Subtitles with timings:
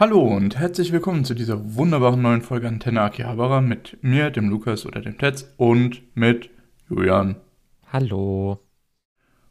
[0.00, 4.86] Hallo und herzlich willkommen zu dieser wunderbaren neuen Folge Antenne Akihabara mit mir, dem Lukas
[4.86, 6.50] oder dem Tetz und mit
[6.88, 7.34] Julian.
[7.92, 8.60] Hallo.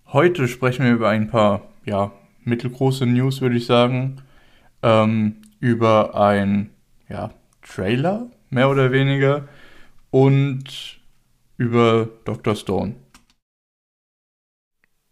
[0.05, 2.13] Heute sprechen wir über ein paar, ja,
[2.45, 4.21] mittelgroße News, würde ich sagen.
[4.81, 6.69] Ähm, über ein,
[7.09, 9.49] ja, Trailer, mehr oder weniger.
[10.11, 11.01] Und
[11.57, 12.55] über Dr.
[12.55, 12.95] Stone.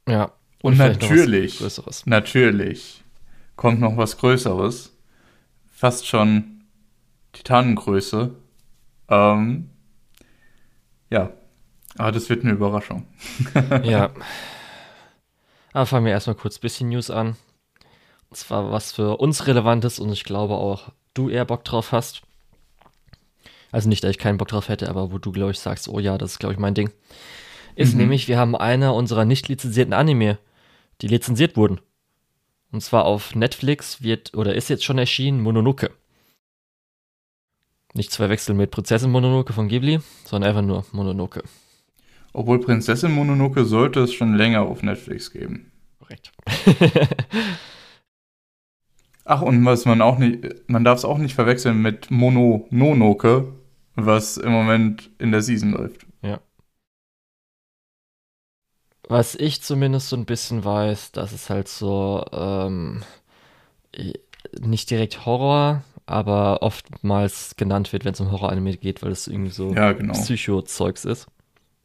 [0.07, 0.31] Ja.
[0.61, 1.59] Und, natürlich,
[2.05, 3.03] natürlich
[3.57, 4.94] kommt noch was Größeres
[5.75, 6.63] fast schon
[7.33, 8.33] Titanengröße.
[9.09, 9.69] Ähm,
[11.11, 11.31] ja,
[11.97, 13.05] aber das wird eine Überraschung.
[13.83, 14.09] ja.
[15.73, 17.35] Aber fangen wir erstmal kurz ein bisschen News an.
[18.29, 21.91] Und zwar was für uns relevant ist und ich glaube auch du eher Bock drauf
[21.91, 22.21] hast.
[23.71, 25.99] Also nicht, dass ich keinen Bock drauf hätte, aber wo du, glaube ich, sagst, oh
[25.99, 26.91] ja, das ist, glaube ich, mein Ding.
[27.75, 28.01] Ist mhm.
[28.01, 30.37] nämlich, wir haben einer unserer nicht lizenzierten Anime,
[31.01, 31.81] die lizenziert wurden.
[32.75, 35.91] Und zwar auf Netflix wird oder ist jetzt schon erschienen Mononoke.
[37.93, 41.41] Nicht zwei Wechsel mit Prinzessin Mononoke von Ghibli, sondern einfach nur Mononoke.
[42.33, 45.71] Obwohl Prinzessin Mononoke sollte es schon länger auf Netflix geben.
[45.99, 46.33] Korrekt.
[49.23, 53.53] Ach, und was man auch nicht, man darf es auch nicht verwechseln mit Mononoke,
[53.95, 56.04] was im Moment in der Season läuft.
[59.07, 63.03] Was ich zumindest so ein bisschen weiß, dass es halt so ähm,
[64.59, 69.51] nicht direkt Horror, aber oftmals genannt wird, wenn es um Horror-Anime geht, weil es irgendwie
[69.51, 70.13] so ja, genau.
[70.13, 71.27] Psycho-Zeugs ist.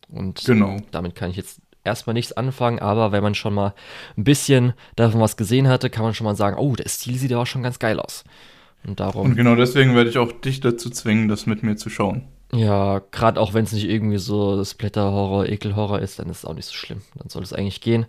[0.08, 0.78] Und genau.
[0.90, 3.74] damit kann ich jetzt erstmal nichts anfangen, aber wenn man schon mal
[4.16, 7.30] ein bisschen davon was gesehen hatte, kann man schon mal sagen, oh, der Stil sieht
[7.30, 8.24] ja auch schon ganz geil aus.
[8.84, 9.26] Und darum.
[9.26, 12.22] Und genau deswegen werde ich auch dich dazu zwingen, das mit mir zu schauen.
[12.52, 16.54] Ja, gerade auch wenn es nicht irgendwie so Splatter-Horror, Ekel-Horror ist, dann ist es auch
[16.54, 17.02] nicht so schlimm.
[17.14, 18.06] Dann soll es eigentlich gehen.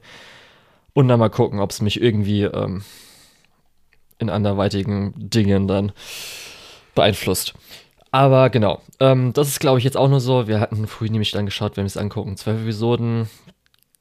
[0.93, 2.83] Und dann mal gucken, ob es mich irgendwie ähm,
[4.17, 5.91] in anderweitigen Dingen dann
[6.95, 7.53] beeinflusst.
[8.11, 10.47] Aber genau, ähm, das ist glaube ich jetzt auch nur so.
[10.47, 13.29] Wir hatten früh nämlich dann geschaut, wenn wir es angucken, zwölf Episoden.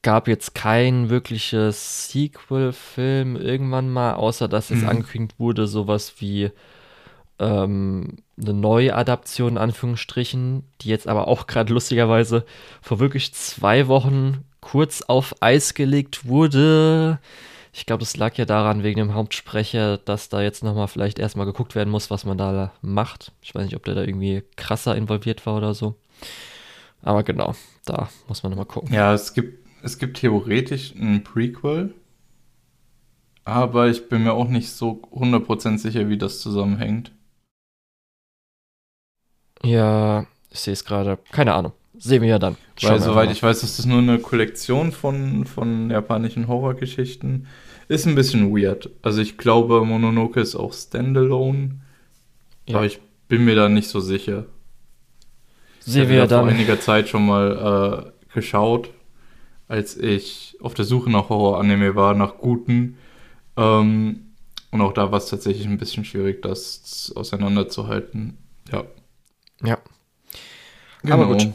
[0.01, 4.89] Gab jetzt kein wirkliches Sequel-Film irgendwann mal, außer dass es mhm.
[4.89, 6.51] angekündigt wurde, sowas wie
[7.39, 12.45] ähm, eine Neuadaption, in Anführungsstrichen, die jetzt aber auch gerade lustigerweise
[12.81, 17.19] vor wirklich zwei Wochen kurz auf Eis gelegt wurde.
[17.73, 21.45] Ich glaube, das lag ja daran, wegen dem Hauptsprecher, dass da jetzt nochmal vielleicht erstmal
[21.45, 23.31] geguckt werden muss, was man da macht.
[23.41, 25.95] Ich weiß nicht, ob der da irgendwie krasser involviert war oder so.
[27.01, 27.55] Aber genau,
[27.85, 28.93] da muss man nochmal gucken.
[28.93, 31.95] Ja, es gibt, es gibt theoretisch ein Prequel,
[33.43, 37.11] aber ich bin mir auch nicht so 100% sicher, wie das zusammenhängt.
[39.63, 41.19] Ja, ich sehe es gerade.
[41.31, 41.73] Keine Ahnung.
[41.97, 42.57] Sehen wir ja dann.
[42.77, 47.47] Schauen Weil, soweit ich weiß, ist das nur eine Kollektion von, von japanischen Horrorgeschichten.
[47.87, 48.89] Ist ein bisschen weird.
[49.03, 51.81] Also ich glaube, Mononoke ist auch Standalone.
[52.67, 52.77] Ja.
[52.77, 54.45] Aber ich bin mir da nicht so sicher.
[55.79, 56.45] Sehen wir ja dann.
[56.45, 58.89] vor einiger Zeit schon mal äh, geschaut,
[59.67, 62.97] als ich auf der Suche nach Horror-Anime war, nach guten.
[63.57, 64.31] Ähm,
[64.71, 68.37] und auch da war es tatsächlich ein bisschen schwierig, das auseinanderzuhalten.
[68.71, 68.85] Ja.
[69.63, 69.77] Ja.
[71.03, 71.15] Genau.
[71.15, 71.47] Aber gut.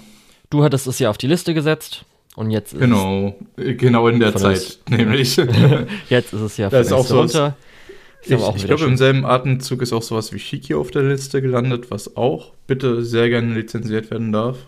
[0.51, 2.05] Du hattest es ja auf die Liste gesetzt
[2.37, 5.37] und jetzt ist Genau, genau in der Zeit, nämlich.
[6.09, 7.57] jetzt ist es ja da ist auch so runter.
[8.23, 11.91] ich, ich glaube, im selben Atemzug ist auch sowas wie Shiki auf der Liste gelandet,
[11.91, 14.59] was auch bitte sehr gerne lizenziert werden darf.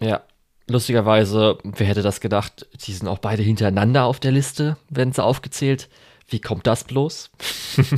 [0.00, 0.22] Ja,
[0.68, 5.24] lustigerweise, wer hätte das gedacht, die sind auch beide hintereinander auf der Liste, werden sie
[5.24, 5.88] aufgezählt.
[6.30, 7.30] Wie kommt das bloß?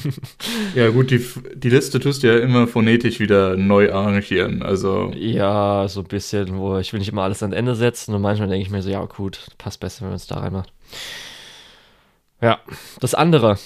[0.76, 1.24] ja, gut, die,
[1.54, 4.62] die Liste tust du ja immer phonetisch wieder neu arrangieren.
[4.62, 5.10] Also.
[5.16, 8.48] Ja, so ein bisschen, wo ich will nicht immer alles an Ende setzen und manchmal
[8.48, 10.72] denke ich mir so, ja, gut, passt besser, wenn man es da reinmacht.
[12.40, 12.60] Ja,
[13.00, 13.58] das andere,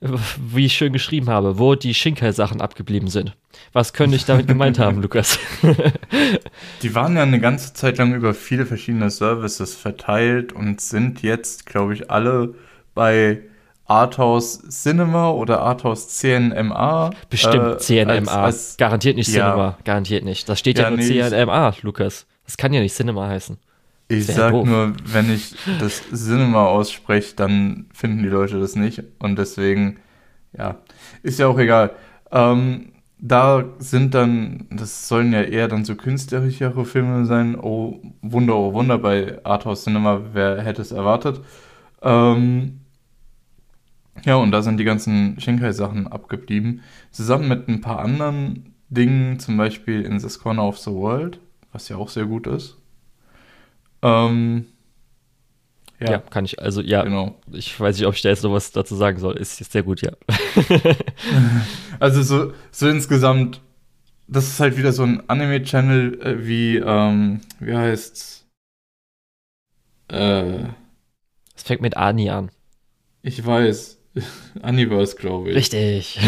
[0.00, 3.36] wie ich schön geschrieben habe, wo die Shinkai-Sachen abgeblieben sind.
[3.72, 5.38] Was könnte ich damit gemeint haben, Lukas?
[6.82, 11.66] die waren ja eine ganze Zeit lang über viele verschiedene Services verteilt und sind jetzt,
[11.66, 12.54] glaube ich, alle
[12.94, 13.42] bei
[13.90, 17.10] Arthouse Cinema oder Arthouse CNMA.
[17.28, 18.12] Bestimmt äh, CNMA.
[18.12, 19.50] Als, als, garantiert nicht ja.
[19.50, 19.78] Cinema.
[19.84, 20.48] Garantiert nicht.
[20.48, 22.26] Das steht ja, ja nur nee, CNMA, Lukas.
[22.44, 23.58] Das kann ja nicht Cinema heißen.
[24.06, 24.66] Ich Sehr sag doof.
[24.66, 29.02] nur, wenn ich das Cinema ausspreche, dann finden die Leute das nicht.
[29.18, 29.98] Und deswegen,
[30.56, 30.76] ja,
[31.24, 31.90] ist ja auch egal.
[32.30, 37.58] Ähm, da sind dann, das sollen ja eher dann so künstlerischere Filme sein.
[37.60, 41.40] Oh, Wunder, oh Wunder, bei Arthouse Cinema, wer hätte es erwartet.
[42.02, 42.79] Ähm,
[44.24, 46.82] ja, und da sind die ganzen Shinkai-Sachen abgeblieben.
[47.10, 51.40] Zusammen mit ein paar anderen Dingen, zum Beispiel in This Corner of the World,
[51.72, 52.76] was ja auch sehr gut ist.
[54.02, 54.66] Ähm,
[56.00, 56.12] Ja.
[56.12, 56.18] ja.
[56.18, 57.38] kann ich, also ja, genau.
[57.52, 59.36] ich weiß nicht, ob ich da jetzt noch was dazu sagen soll.
[59.36, 60.12] Ist, ist sehr gut, ja.
[62.00, 63.60] also so, so insgesamt,
[64.26, 68.46] das ist halt wieder so ein Anime-Channel äh, wie, ähm, wie heißt's?
[70.08, 70.64] Äh.
[71.54, 72.50] Es fängt mit Ani an.
[73.22, 73.99] Ich weiß.
[74.62, 75.56] Universe, glaube ich.
[75.56, 76.18] Richtig.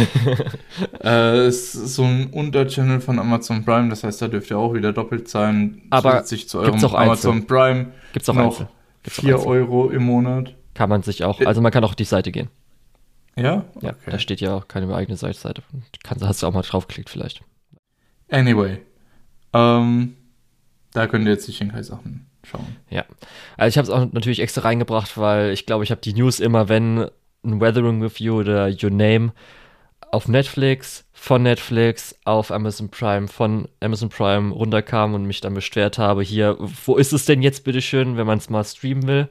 [1.03, 4.75] äh, es ist so ein Unterchannel von Amazon Prime, das heißt, da dürft ihr auch
[4.75, 5.83] wieder doppelt zahlen.
[5.91, 7.93] Aber sich zu eurem Amazon Prime.
[8.13, 8.67] Gibt's auch noch
[9.03, 10.55] Gibt's 4 auch Euro im Monat.
[10.75, 12.49] Kann man sich auch, also man kann auch auf die Seite gehen.
[13.37, 13.65] Ja?
[13.81, 14.11] Ja, okay.
[14.11, 15.63] da steht ja auch keine eigene Seite.
[16.05, 17.43] Kann, hast du auch mal draufgeklickt vielleicht.
[18.31, 18.79] Anyway.
[19.53, 20.17] Ähm,
[20.93, 22.77] da könnt ihr jetzt die Shinkai-Sachen schauen.
[22.91, 23.05] Ja.
[23.57, 26.41] Also ich habe es auch natürlich extra reingebracht, weil ich glaube, ich habe die News
[26.41, 27.09] immer, wenn
[27.45, 29.33] ein Weathering with You oder Your Name
[30.11, 35.99] auf Netflix, von Netflix auf Amazon Prime, von Amazon Prime runterkam und mich dann beschwert
[35.99, 39.29] habe, hier, wo ist es denn jetzt bitteschön, wenn man es mal streamen will?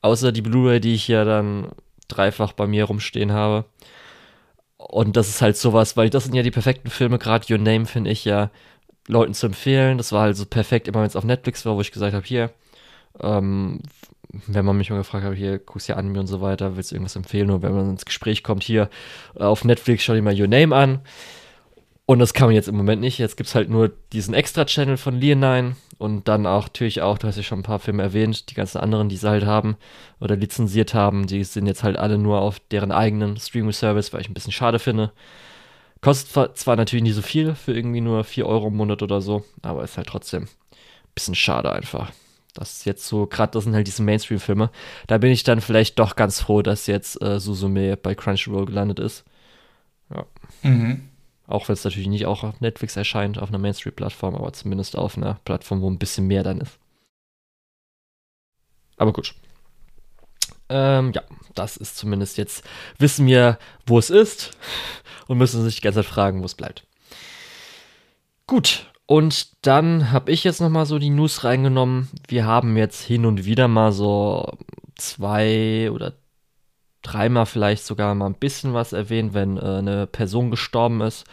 [0.00, 1.68] Außer die Blu-ray, die ich hier dann
[2.06, 3.64] dreifach bei mir rumstehen habe.
[4.76, 7.86] Und das ist halt sowas, weil das sind ja die perfekten Filme, gerade Your Name
[7.86, 8.50] finde ich ja
[9.08, 9.98] Leuten zu empfehlen.
[9.98, 12.24] Das war halt so perfekt, immer wenn es auf Netflix war, wo ich gesagt habe,
[12.24, 12.50] hier,
[13.20, 13.80] ähm,
[14.46, 16.96] wenn man mich mal gefragt hat, hier, guckst ja Anime und so weiter, willst du
[16.96, 17.50] irgendwas empfehlen?
[17.50, 18.90] Oder wenn man ins Gespräch kommt, hier
[19.36, 21.00] äh, auf Netflix, schau dir mal Your Name an.
[22.06, 23.18] Und das kann man jetzt im Moment nicht.
[23.18, 27.26] Jetzt gibt es halt nur diesen Extra-Channel von Leonine und dann auch natürlich auch, du
[27.26, 29.76] hast ja schon ein paar Filme erwähnt, die ganzen anderen, die sie halt haben
[30.20, 34.30] oder lizenziert haben, die sind jetzt halt alle nur auf deren eigenen Streaming-Service, weil ich
[34.30, 35.12] ein bisschen schade finde.
[36.00, 39.44] Kostet zwar natürlich nicht so viel, für irgendwie nur 4 Euro im Monat oder so,
[39.62, 40.48] aber ist halt trotzdem ein
[41.14, 42.12] bisschen schade einfach.
[42.58, 44.70] Das ist jetzt so, gerade das sind halt diese Mainstream-Filme.
[45.06, 48.98] Da bin ich dann vielleicht doch ganz froh, dass jetzt äh, Suzume bei Crunchyroll gelandet
[48.98, 49.24] ist.
[50.12, 50.26] Ja.
[50.62, 51.08] Mhm.
[51.46, 55.16] Auch wenn es natürlich nicht auch auf Netflix erscheint, auf einer Mainstream-Plattform, aber zumindest auf
[55.16, 56.80] einer Plattform, wo ein bisschen mehr dann ist.
[58.96, 59.34] Aber gut.
[60.68, 61.22] Ähm, ja,
[61.54, 62.64] das ist zumindest jetzt,
[62.98, 64.50] wissen wir, wo es ist
[65.28, 66.84] und müssen sich die ganze Zeit fragen, wo es bleibt.
[68.48, 72.10] Gut, und dann habe ich jetzt nochmal so die News reingenommen.
[72.28, 74.58] Wir haben jetzt hin und wieder mal so
[74.96, 76.12] zwei oder
[77.00, 81.24] dreimal vielleicht sogar mal ein bisschen was erwähnt, wenn äh, eine Person gestorben ist,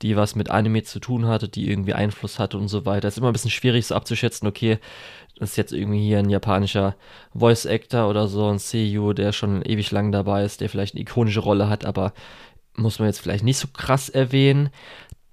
[0.00, 3.08] die was mit Anime zu tun hatte, die irgendwie Einfluss hatte und so weiter.
[3.08, 4.78] Ist immer ein bisschen schwierig so abzuschätzen, okay,
[5.38, 6.96] das ist jetzt irgendwie hier ein japanischer
[7.34, 11.02] Voice Actor oder so, ein Seiyuu, der schon ewig lang dabei ist, der vielleicht eine
[11.02, 12.14] ikonische Rolle hat, aber
[12.74, 14.70] muss man jetzt vielleicht nicht so krass erwähnen.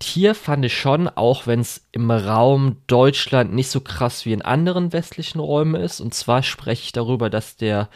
[0.01, 4.41] Hier fand ich schon, auch wenn es im Raum Deutschland nicht so krass wie in
[4.41, 7.89] anderen westlichen Räumen ist, und zwar spreche ich darüber, dass der,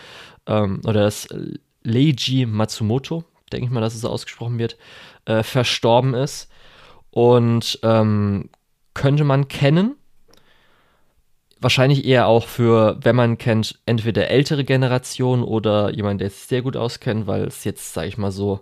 [0.48, 1.28] ähm, oder das
[1.84, 4.78] Leiji Matsumoto, denke ich mal, dass es ausgesprochen wird,
[5.25, 6.50] äh, verstorben ist.
[7.12, 8.50] Und ähm,
[8.94, 9.96] könnte man kennen.
[11.62, 16.62] Wahrscheinlich eher auch für, wenn man kennt, entweder ältere Generation oder jemand, der sich sehr
[16.62, 18.62] gut auskennt, weil es jetzt, sage ich mal so,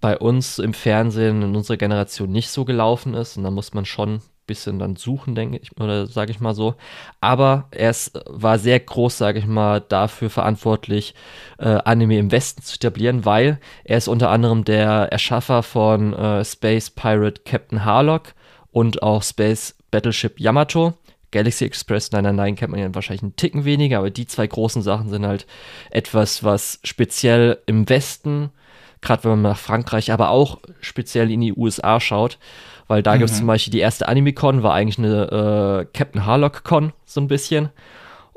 [0.00, 3.36] bei uns im Fernsehen in unserer Generation nicht so gelaufen ist.
[3.36, 6.54] Und da muss man schon ein bisschen dann suchen, denke ich, oder sage ich mal
[6.54, 6.76] so.
[7.20, 11.14] Aber er ist, war sehr groß, sage ich mal, dafür verantwortlich,
[11.58, 16.44] äh, Anime im Westen zu etablieren, weil er ist unter anderem der Erschaffer von äh,
[16.44, 18.34] Space Pirate Captain Harlock
[18.70, 20.94] und auch Space Battleship Yamato.
[21.30, 25.10] Galaxy Express 999 kennt man ja wahrscheinlich einen Ticken weniger, aber die zwei großen Sachen
[25.10, 25.46] sind halt
[25.90, 28.50] etwas, was speziell im Westen
[29.00, 32.38] gerade wenn man nach Frankreich, aber auch speziell in die USA schaut,
[32.86, 33.18] weil da mhm.
[33.18, 37.28] gibt es zum Beispiel die erste Anime-Con, war eigentlich eine äh, Captain Harlock-Con, so ein
[37.28, 37.70] bisschen.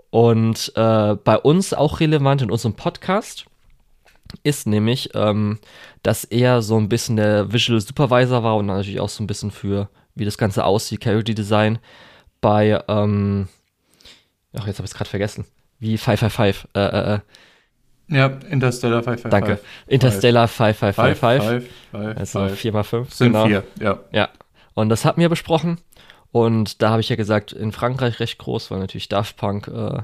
[0.09, 3.45] Und äh, bei uns auch relevant in unserem Podcast
[4.43, 5.59] ist nämlich, ähm,
[6.03, 9.51] dass er so ein bisschen der Visual Supervisor war und natürlich auch so ein bisschen
[9.51, 11.79] für, wie das Ganze aussieht, Character Design
[12.41, 13.47] bei, ähm,
[14.53, 15.45] ach, jetzt habe ich es gerade vergessen,
[15.79, 17.19] wie 555, äh, äh, äh
[18.11, 19.29] ja, Interstellar 555.
[19.29, 19.59] Danke.
[19.87, 21.71] Interstellar 5555.
[22.17, 23.13] Also 4 mal 5.
[23.13, 23.45] Sind genau.
[23.47, 23.99] 4, ja.
[24.11, 24.29] Ja.
[24.73, 25.79] Und das hatten wir besprochen.
[26.31, 30.01] Und da habe ich ja gesagt, in Frankreich recht groß, weil natürlich Daft Punk äh,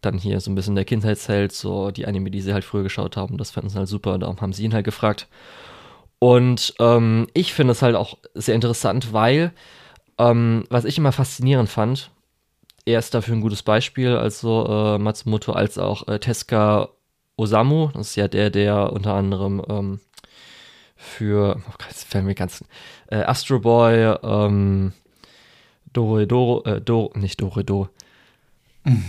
[0.00, 3.16] dann hier so ein bisschen der Kindheitsheld, so die Anime, die sie halt früher geschaut
[3.16, 5.28] haben, das fanden sie halt super, darum haben sie ihn halt gefragt.
[6.18, 9.52] Und ähm, ich finde es halt auch sehr interessant, weil,
[10.18, 12.10] ähm, was ich immer faszinierend fand,
[12.86, 16.88] er ist dafür ein gutes Beispiel, also äh, Matsumoto als auch äh, Teska
[17.40, 20.00] Osamu, das ist ja der, der unter anderem ähm,
[20.96, 22.62] für, oh Gott, jetzt fällt mir ganz,
[23.08, 24.92] äh, Astro Boy, ähm,
[25.92, 27.88] Dore Doro, äh, Do, nicht Dore Do.
[28.84, 29.02] Mm.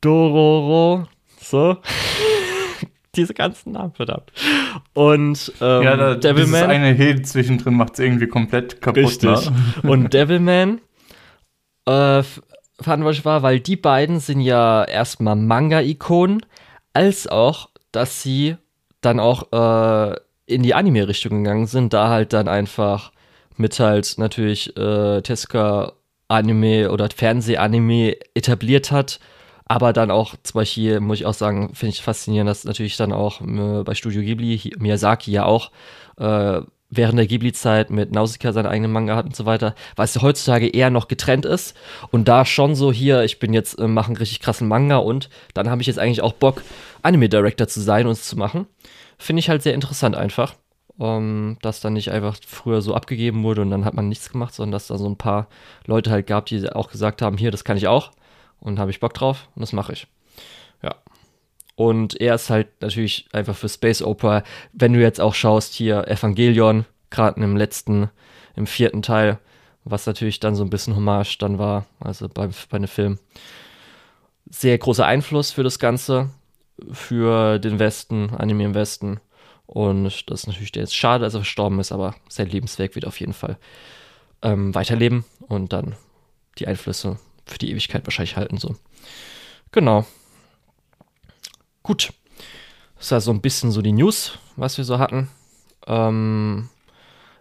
[0.00, 1.06] Dororo,
[1.40, 1.78] so.
[3.14, 4.30] Diese ganzen Namen, verdammt.
[4.92, 6.60] Und ähm, ja, da, Devilman.
[6.60, 9.04] Das eine He zwischendrin macht es irgendwie komplett kaputt.
[9.04, 9.50] Richtig.
[9.50, 9.90] Ne?
[9.90, 10.80] Und Devilman
[11.86, 12.22] äh,
[12.80, 16.44] verantwortlich war, weil die beiden sind ja erstmal Manga-Ikonen,
[16.92, 18.56] als auch, dass sie
[19.00, 20.16] dann auch äh,
[20.46, 23.12] in die Anime-Richtung gegangen sind, da halt dann einfach
[23.56, 25.92] mit halt natürlich äh, Tezuka
[26.28, 29.20] Anime oder Fernsehanime etabliert hat,
[29.66, 33.12] aber dann auch, zum Beispiel, muss ich auch sagen, finde ich faszinierend, dass natürlich dann
[33.12, 35.70] auch äh, bei Studio Ghibli, Miyazaki ja auch
[36.18, 36.60] äh,
[36.96, 40.68] während der Ghibli-Zeit mit Nausicaa seinen eigenen Manga hat und so weiter, weil es heutzutage
[40.68, 41.76] eher noch getrennt ist
[42.10, 45.28] und da schon so hier, ich bin jetzt, äh, mache einen richtig krassen Manga und
[45.54, 46.62] dann habe ich jetzt eigentlich auch Bock,
[47.02, 48.66] Anime-Director zu sein und es zu machen.
[49.18, 50.54] Finde ich halt sehr interessant einfach,
[51.00, 54.54] ähm, dass dann nicht einfach früher so abgegeben wurde und dann hat man nichts gemacht,
[54.54, 55.48] sondern dass da so ein paar
[55.86, 58.12] Leute halt gab, die auch gesagt haben, hier, das kann ich auch
[58.60, 60.06] und habe ich Bock drauf und das mache ich.
[61.76, 64.42] Und er ist halt natürlich einfach für Space Opera,
[64.72, 68.10] wenn du jetzt auch schaust, hier Evangelion, gerade im letzten,
[68.56, 69.38] im vierten Teil,
[69.84, 73.18] was natürlich dann so ein bisschen Hommage dann war, also bei, bei einem Film.
[74.48, 76.30] Sehr großer Einfluss für das Ganze,
[76.92, 79.20] für den Westen, Anime im Westen.
[79.66, 83.20] Und das ist natürlich jetzt schade, dass er verstorben ist, aber sein Lebenswerk wird auf
[83.20, 83.58] jeden Fall
[84.42, 85.94] ähm, weiterleben und dann
[86.58, 88.58] die Einflüsse für die Ewigkeit wahrscheinlich halten.
[88.58, 88.76] So.
[89.72, 90.06] Genau.
[91.86, 92.12] Gut.
[92.98, 95.28] Das war so ein bisschen so die News, was wir so hatten.
[95.86, 96.68] Ähm,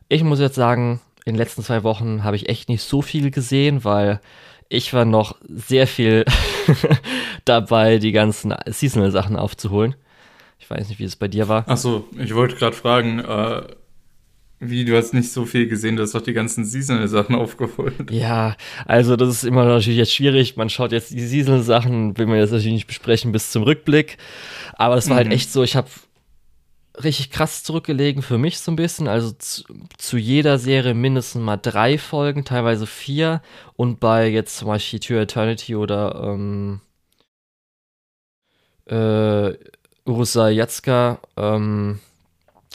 [0.08, 3.32] ich muss jetzt sagen, in den letzten zwei Wochen habe ich echt nicht so viel
[3.32, 4.22] gesehen, weil
[4.70, 6.26] ich war noch sehr viel
[7.46, 9.96] dabei, die ganzen Seasonal-Sachen aufzuholen.
[10.60, 11.68] Ich weiß nicht, wie es bei dir war.
[11.68, 13.64] Achso, ich wollte gerade fragen, äh,
[14.70, 18.12] wie, du hast nicht so viel gesehen, du hast doch die ganzen Seasonal-Sachen aufgeholt.
[18.12, 18.56] Ja,
[18.86, 20.58] also das ist immer natürlich jetzt schwierig.
[20.58, 24.18] Man schaut jetzt die Seasonal-Sachen, will man jetzt natürlich nicht besprechen bis zum Rückblick.
[24.74, 25.32] Aber es war halt mhm.
[25.32, 25.88] halt echt so, ich habe
[27.04, 29.08] richtig krass zurückgelegen für mich so ein bisschen.
[29.08, 29.64] Also zu,
[29.98, 33.42] zu, jeder Serie mindestens mal drei Folgen, teilweise vier.
[33.76, 36.82] Und bei jetzt zum Beispiel To Eternity oder ähm,
[38.86, 39.54] äh,
[40.06, 42.00] Urusai Yatsuka, ähm,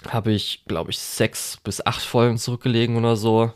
[0.08, 3.52] habe ich, glaube ich, sechs bis acht Folgen zurückgelegen oder so.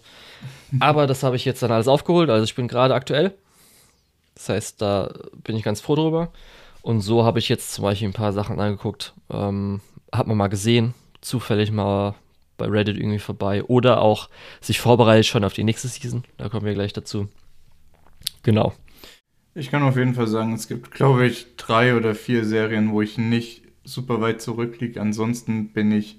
[0.80, 2.30] Aber das habe ich jetzt dann alles aufgeholt.
[2.30, 3.34] Also ich bin gerade aktuell.
[4.34, 5.12] Das heißt, da
[5.44, 6.32] bin ich ganz froh drüber.
[6.82, 9.14] Und so habe ich jetzt zum Beispiel ein paar Sachen angeguckt.
[9.30, 9.80] Ähm,
[10.12, 12.14] hat man mal gesehen, zufällig mal
[12.56, 13.64] bei Reddit irgendwie vorbei.
[13.64, 14.28] Oder auch
[14.60, 16.24] sich vorbereitet schon auf die nächste Season.
[16.36, 17.28] Da kommen wir gleich dazu.
[18.42, 18.74] Genau.
[19.54, 23.00] Ich kann auf jeden Fall sagen, es gibt, glaube ich, drei oder vier Serien, wo
[23.00, 25.00] ich nicht super weit zurückliege.
[25.00, 26.18] Ansonsten bin ich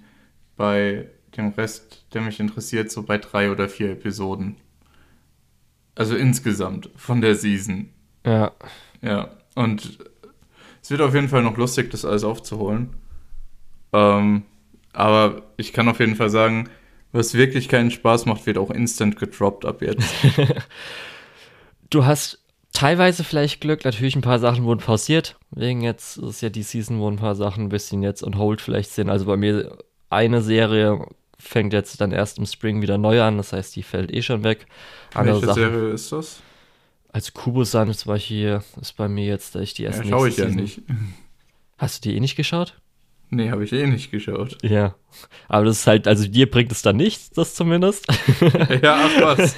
[0.56, 1.08] bei
[1.38, 4.56] dem Rest, der mich interessiert, so bei drei oder vier Episoden.
[5.96, 7.90] Also insgesamt von der Season.
[8.26, 8.52] Ja.
[9.02, 9.30] Ja.
[9.56, 10.00] Und
[10.82, 12.90] es wird auf jeden Fall noch lustig, das alles aufzuholen.
[13.94, 14.44] Ähm,
[14.94, 16.70] aber ich kann auf jeden Fall sagen,
[17.12, 20.14] was wirklich keinen Spaß macht, wird auch instant gedroppt ab jetzt.
[21.90, 22.44] du hast
[22.74, 25.38] teilweise vielleicht Glück, natürlich ein paar Sachen wurden pausiert.
[25.52, 28.60] Wegen jetzt ist ja die Season, wo ein paar Sachen ein bisschen jetzt on hold
[28.60, 29.10] vielleicht sind.
[29.10, 29.78] Also bei mir
[30.16, 31.06] eine Serie
[31.38, 34.44] fängt jetzt dann erst im Spring wieder neu an, das heißt, die fällt eh schon
[34.44, 34.66] weg.
[35.14, 36.42] Andere Welche Sachen, Serie ist das?
[37.12, 40.38] Als Kubosan zum Beispiel ist bei mir jetzt, da ich die erste ja, schaue ich
[40.38, 40.82] ja nicht.
[41.78, 42.80] Hast du die eh nicht geschaut?
[43.30, 44.58] Nee, habe ich eh nicht geschaut.
[44.64, 44.96] Ja.
[45.48, 48.06] Aber das ist halt, also dir bringt es dann nichts, das zumindest.
[48.82, 49.56] ja, ach was.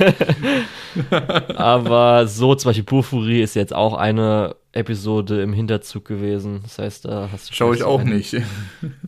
[1.55, 6.59] Aber so, zum Beispiel Burfuri ist jetzt auch eine Episode im Hinterzug gewesen.
[6.61, 7.55] Das heißt, da hast du.
[7.55, 8.15] Schau ich auch eine...
[8.15, 8.35] nicht.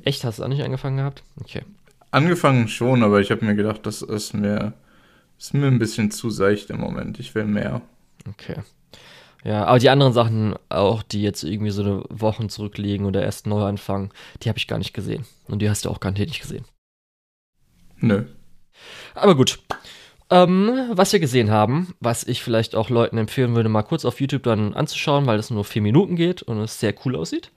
[0.04, 0.24] Echt?
[0.24, 1.22] Hast du auch nicht angefangen gehabt?
[1.40, 1.62] Okay.
[2.10, 4.74] Angefangen schon, aber ich habe mir gedacht, das ist mir,
[5.38, 7.20] ist mir ein bisschen zu seicht im Moment.
[7.20, 7.82] Ich will mehr.
[8.28, 8.56] Okay.
[9.44, 13.48] Ja, aber die anderen Sachen, auch die jetzt irgendwie so eine Woche zurückliegen oder erst
[13.48, 15.26] neu anfangen, die habe ich gar nicht gesehen.
[15.48, 16.66] Und die hast du auch gar nicht gesehen.
[17.98, 18.26] Nö.
[19.16, 19.60] Aber gut.
[20.30, 24.22] Ähm, was wir gesehen haben, was ich vielleicht auch Leuten empfehlen würde, mal kurz auf
[24.22, 27.52] YouTube dann anzuschauen, weil es nur vier Minuten geht und es sehr cool aussieht,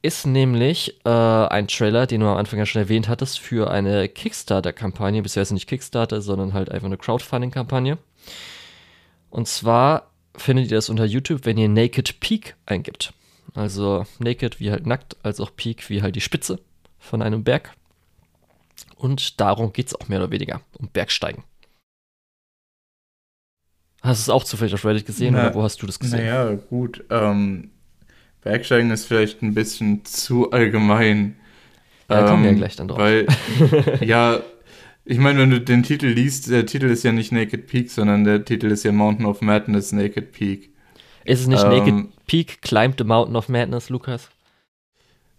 [0.00, 4.08] ist nämlich äh, ein Trailer, den du am Anfang ja schon erwähnt hattest, für eine
[4.08, 7.98] Kickstarter-Kampagne, beziehungsweise nicht Kickstarter, sondern halt einfach eine Crowdfunding-Kampagne.
[9.30, 13.12] Und zwar findet ihr das unter YouTube, wenn ihr Naked Peak eingibt.
[13.54, 16.58] Also Naked wie halt nackt, als auch Peak wie halt die Spitze
[16.98, 17.72] von einem Berg.
[18.96, 21.44] Und darum geht es auch mehr oder weniger, um Bergsteigen.
[24.02, 26.18] Hast du es auch zufällig auf Reddit gesehen Na, oder wo hast du das gesehen?
[26.18, 27.04] Naja, gut.
[27.10, 27.70] Ähm,
[28.42, 31.36] Bergsteigen ist vielleicht ein bisschen zu allgemein.
[32.10, 32.98] Ja, ähm, kommen wir ja ähm, gleich dann drauf.
[32.98, 33.26] Weil,
[34.00, 34.40] ja,
[35.04, 38.24] ich meine, wenn du den Titel liest, der Titel ist ja nicht Naked Peak, sondern
[38.24, 40.70] der Titel ist ja Mountain of Madness Naked Peak.
[41.24, 44.30] Ist es nicht ähm, Naked Peak Climbed the Mountain of Madness, Lukas?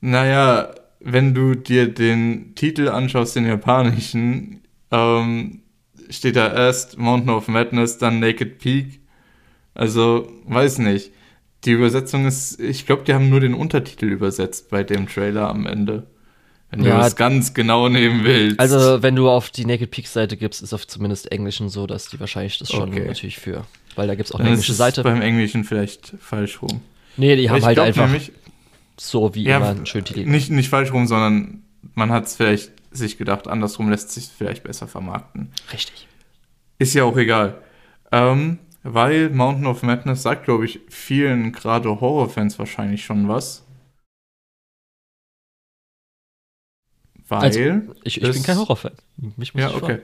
[0.01, 5.61] Naja, wenn du dir den Titel anschaust, den japanischen, ähm,
[6.09, 8.99] steht da erst Mountain of Madness, dann Naked Peak
[9.73, 11.11] Also, weiß nicht.
[11.65, 15.65] Die Übersetzung ist, ich glaube, die haben nur den Untertitel übersetzt bei dem Trailer am
[15.65, 16.07] Ende.
[16.71, 18.59] Wenn ja, du es ganz genau nehmen willst.
[18.59, 22.09] Also, wenn du auf die Naked Peak Seite gibst, ist auf zumindest Englischen so, dass
[22.09, 23.05] die wahrscheinlich das schon okay.
[23.05, 23.65] natürlich für.
[23.95, 25.03] Weil da gibt es auch eine englische ist Seite.
[25.03, 26.81] beim Englischen vielleicht falsch rum.
[27.17, 28.31] Nee, die haben halt einfach nämlich,
[28.97, 30.25] so wie ja, immer einen schönen Titel.
[30.25, 34.63] Nicht, nicht falsch rum, sondern man hat es vielleicht sich gedacht, andersrum lässt sich vielleicht
[34.63, 35.51] besser vermarkten.
[35.71, 36.07] Richtig.
[36.79, 37.61] Ist ja auch egal.
[38.11, 43.64] Ähm, weil Mountain of Madness sagt, glaube ich, vielen gerade Horrorfans wahrscheinlich schon was.
[47.27, 47.41] Weil.
[47.41, 47.59] Also,
[48.03, 48.91] ich, ich bin kein Horrorfan.
[49.37, 49.99] Mich muss ja, okay.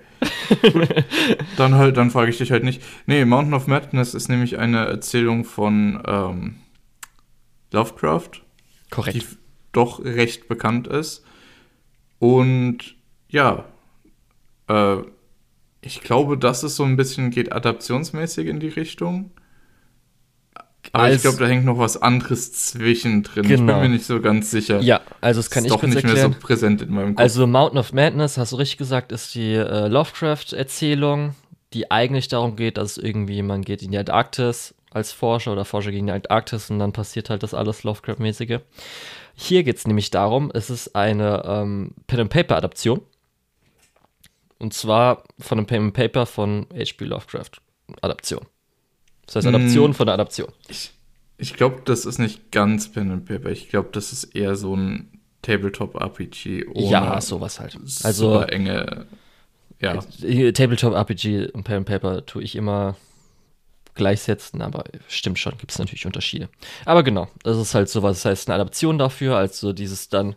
[0.73, 0.89] Gut.
[1.57, 2.81] Dann halt, dann frage ich dich halt nicht.
[3.05, 6.55] Nee, Mountain of Madness ist nämlich eine Erzählung von ähm,
[7.71, 8.41] Lovecraft.
[8.89, 9.15] Korrekt.
[9.15, 9.23] Die
[9.71, 11.23] doch recht bekannt ist.
[12.19, 12.95] Und
[13.29, 13.65] ja,
[14.67, 14.97] äh,
[15.81, 19.31] ich glaube, das ist so ein bisschen, geht adaptionsmäßig in die Richtung.
[20.93, 23.43] Aber Als, ich glaube, da hängt noch was anderes zwischendrin.
[23.43, 23.53] Genau.
[23.53, 23.79] Ich bin genau.
[23.81, 24.81] mir nicht so ganz sicher.
[24.81, 26.31] Ja, also das kann ist ich doch nicht erklären.
[26.31, 27.23] mehr so präsent in meinem Kopf.
[27.23, 31.35] Also Mountain of Madness, hast du richtig gesagt, ist die äh, Lovecraft-Erzählung,
[31.73, 35.91] die eigentlich darum geht, dass irgendwie man geht in die Antarktis als Forscher oder Forscher
[35.91, 38.59] gegen die Antarktis und dann passiert halt das alles Lovecraft-mäßige.
[39.33, 43.01] Hier geht es nämlich darum, es ist eine ähm, Pen-and-Paper-Adaption.
[44.59, 47.05] Und zwar von einem Pen-and-Paper von H.P.
[47.05, 47.61] Lovecraft.
[49.31, 50.49] Das heißt Adaption hm, von der Adaption.
[50.67, 50.91] Ich,
[51.37, 53.49] ich glaube, das ist nicht ganz Pen-and-Paper.
[53.49, 56.65] Ich glaube, das ist eher so ein Tabletop-RPG.
[56.75, 57.77] Ja, sowas halt.
[58.03, 59.05] Also enge.
[59.79, 59.99] Ja.
[59.99, 62.97] Tabletop-RPG und Pen-and-Paper tue ich immer
[63.95, 66.49] gleichsetzen, aber stimmt schon, gibt es natürlich Unterschiede.
[66.85, 70.35] Aber genau, das ist halt sowas, das heißt eine Adaption dafür, also dieses dann,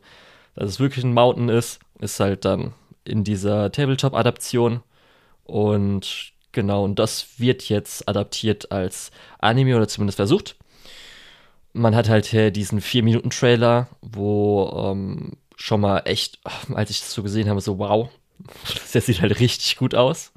[0.55, 2.75] dass es wirklich ein Mountain ist, ist halt dann
[3.05, 4.83] in dieser Tabletop-Adaption
[5.45, 10.57] und genau, und das wird jetzt adaptiert als Anime oder zumindest versucht.
[11.75, 16.39] Man hat halt hier diesen 4-Minuten-Trailer, wo ähm, schon mal echt,
[16.73, 18.09] als ich das so gesehen habe, so wow,
[18.93, 20.33] das sieht halt richtig gut aus.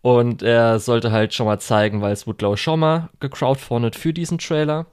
[0.00, 3.96] Und er sollte halt schon mal zeigen, weil es wurde, glaube ich, schon mal gecrowdfundet
[3.96, 4.86] für diesen Trailer.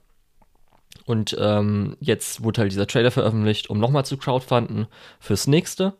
[1.06, 4.88] Und ähm, jetzt wurde halt dieser Trailer veröffentlicht, um nochmal zu crowdfunden
[5.20, 5.94] fürs nächste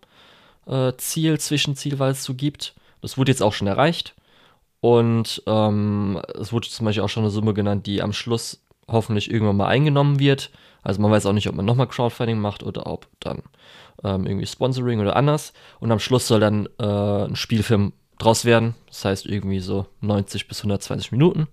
[0.66, 2.74] äh, Ziel, Zwischenziel, weil es so gibt.
[3.02, 4.16] Das wurde jetzt auch schon erreicht.
[4.86, 9.32] Und ähm, es wurde zum Beispiel auch schon eine Summe genannt, die am Schluss hoffentlich
[9.32, 10.52] irgendwann mal eingenommen wird.
[10.84, 13.42] Also man weiß auch nicht, ob man nochmal Crowdfunding macht oder ob dann
[14.04, 15.54] ähm, irgendwie Sponsoring oder anders.
[15.80, 16.86] Und am Schluss soll dann äh,
[17.26, 18.76] ein Spielfilm draus werden.
[18.86, 21.48] Das heißt irgendwie so 90 bis 120 Minuten.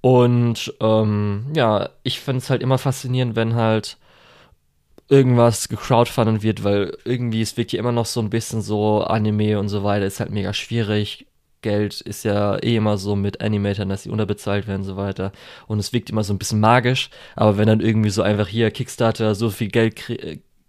[0.00, 3.98] Und ähm, ja, ich finde es halt immer faszinierend, wenn halt
[5.08, 9.58] irgendwas gecrowdfundet wird, weil irgendwie es wirkt ja immer noch so ein bisschen so Anime
[9.58, 11.26] und so weiter, ist halt mega schwierig.
[11.62, 15.32] Geld ist ja eh immer so mit Animatoren, dass sie unterbezahlt werden und so weiter.
[15.66, 17.10] Und es wirkt immer so ein bisschen magisch.
[17.36, 19.96] Aber wenn dann irgendwie so einfach hier Kickstarter so viel Geld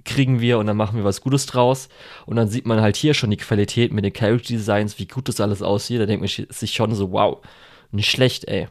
[0.05, 1.89] kriegen wir und dann machen wir was Gutes draus.
[2.25, 5.27] Und dann sieht man halt hier schon die Qualität mit den Character Designs, wie gut
[5.27, 6.01] das alles aussieht.
[6.01, 7.39] Da denkt man sich schon so, wow,
[7.91, 8.67] nicht schlecht, ey.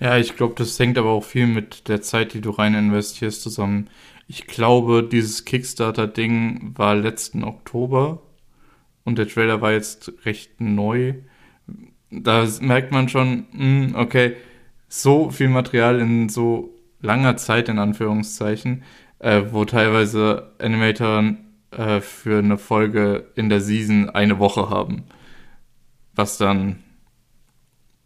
[0.00, 3.42] Ja, ich glaube, das hängt aber auch viel mit der Zeit, die du rein investierst,
[3.42, 3.90] zusammen.
[4.26, 8.22] Ich glaube, dieses Kickstarter-Ding war letzten Oktober
[9.04, 11.14] und der Trailer war jetzt recht neu.
[12.10, 14.36] Da merkt man schon, hm, okay,
[14.88, 18.82] so viel Material in so langer Zeit, in Anführungszeichen,
[19.18, 21.38] äh, wo teilweise Animatoren
[21.70, 25.04] äh, für eine Folge in der Season eine Woche haben.
[26.14, 26.82] Was dann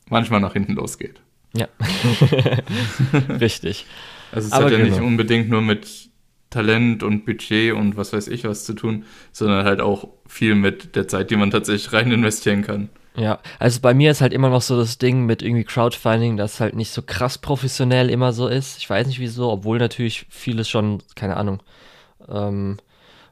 [0.08, 1.20] manchmal nach hinten losgeht.
[1.54, 1.68] Ja.
[3.40, 3.86] Richtig.
[4.32, 4.90] Also es Aber hat ja genau.
[4.90, 6.10] nicht unbedingt nur mit
[6.50, 10.96] Talent und Budget und was weiß ich was zu tun, sondern halt auch viel mit
[10.96, 12.88] der Zeit, die man tatsächlich rein investieren kann.
[13.16, 16.60] Ja, also bei mir ist halt immer noch so das Ding mit irgendwie Crowdfunding, das
[16.60, 18.76] halt nicht so krass professionell immer so ist.
[18.76, 21.62] Ich weiß nicht wieso, obwohl natürlich vieles schon, keine Ahnung,
[22.28, 22.76] ähm,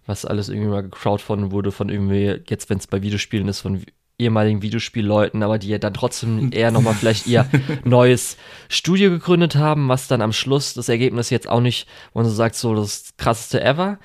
[0.06, 3.84] was alles irgendwie mal gecrowdfundet wurde von irgendwie, jetzt wenn es bei Videospielen ist, von
[4.18, 7.46] ehemaligen Videospielleuten, aber die ja dann trotzdem eher nochmal vielleicht ihr
[7.84, 8.36] neues
[8.68, 12.34] Studio gegründet haben, was dann am Schluss das Ergebnis jetzt auch nicht, wo man so
[12.34, 13.98] sagt, so das krasseste ever.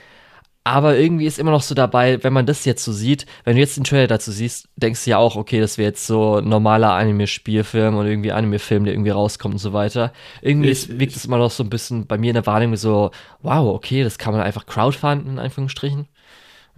[0.66, 3.62] Aber irgendwie ist immer noch so dabei, wenn man das jetzt so sieht, wenn du
[3.62, 6.50] jetzt den Trailer dazu siehst, denkst du ja auch, okay, das wäre jetzt so ein
[6.50, 10.12] normaler Anime-Spielfilm oder irgendwie Anime-Film, der irgendwie rauskommt und so weiter.
[10.42, 13.10] Irgendwie ich, wirkt es immer noch so ein bisschen bei mir in der Wahrnehmung so,
[13.42, 16.08] wow, okay, das kann man einfach crowdfunden, in Anführungsstrichen.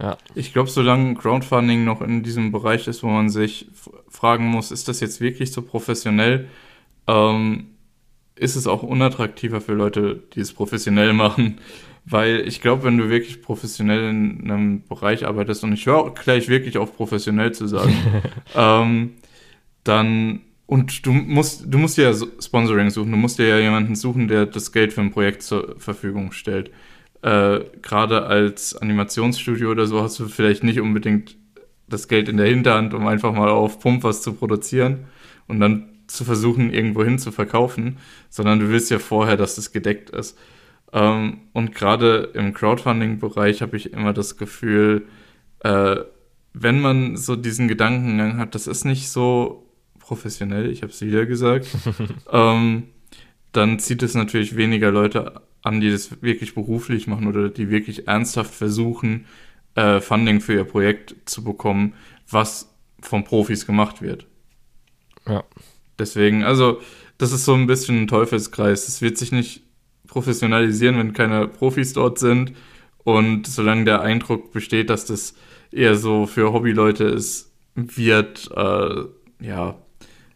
[0.02, 0.18] Ja.
[0.34, 3.68] Ich glaube, solange Crowdfunding noch in diesem Bereich ist, wo man sich
[4.08, 6.48] fragen muss, ist das jetzt wirklich so professionell,
[7.06, 7.68] ähm,
[8.34, 11.58] ist es auch unattraktiver für Leute, die es professionell machen.
[12.04, 16.48] Weil ich glaube, wenn du wirklich professionell in einem Bereich arbeitest, und ich höre gleich
[16.48, 17.94] wirklich auf professionell zu sagen,
[18.56, 19.12] ähm,
[19.84, 24.26] dann und du musst, du musst ja Sponsoring suchen, du musst dir ja jemanden suchen,
[24.26, 26.70] der das Geld für ein Projekt zur Verfügung stellt.
[27.22, 31.36] Äh, Gerade als Animationsstudio oder so hast du vielleicht nicht unbedingt
[31.88, 35.06] das Geld in der Hinterhand, um einfach mal auf Pump was zu produzieren
[35.46, 39.72] und dann zu versuchen, irgendwo hin zu verkaufen, sondern du willst ja vorher, dass das
[39.72, 40.38] gedeckt ist.
[40.92, 45.06] Ähm, und gerade im Crowdfunding-Bereich habe ich immer das Gefühl,
[45.60, 45.96] äh,
[46.54, 49.66] wenn man so diesen Gedankengang hat, das ist nicht so
[49.98, 51.66] professionell, ich habe es wieder gesagt,
[52.32, 52.84] ähm,
[53.52, 58.08] dann zieht es natürlich weniger Leute an, die das wirklich beruflich machen oder die wirklich
[58.08, 59.26] ernsthaft versuchen,
[59.74, 61.94] äh, Funding für ihr Projekt zu bekommen,
[62.28, 64.26] was von Profis gemacht wird.
[65.26, 65.44] Ja.
[65.98, 66.80] Deswegen, also,
[67.18, 68.88] das ist so ein bisschen ein Teufelskreis.
[68.88, 69.62] Es wird sich nicht
[70.06, 72.52] professionalisieren, wenn keine Profis dort sind.
[73.04, 75.34] Und solange der Eindruck besteht, dass das
[75.70, 79.04] eher so für Hobbyleute ist, wird, äh,
[79.40, 79.76] ja,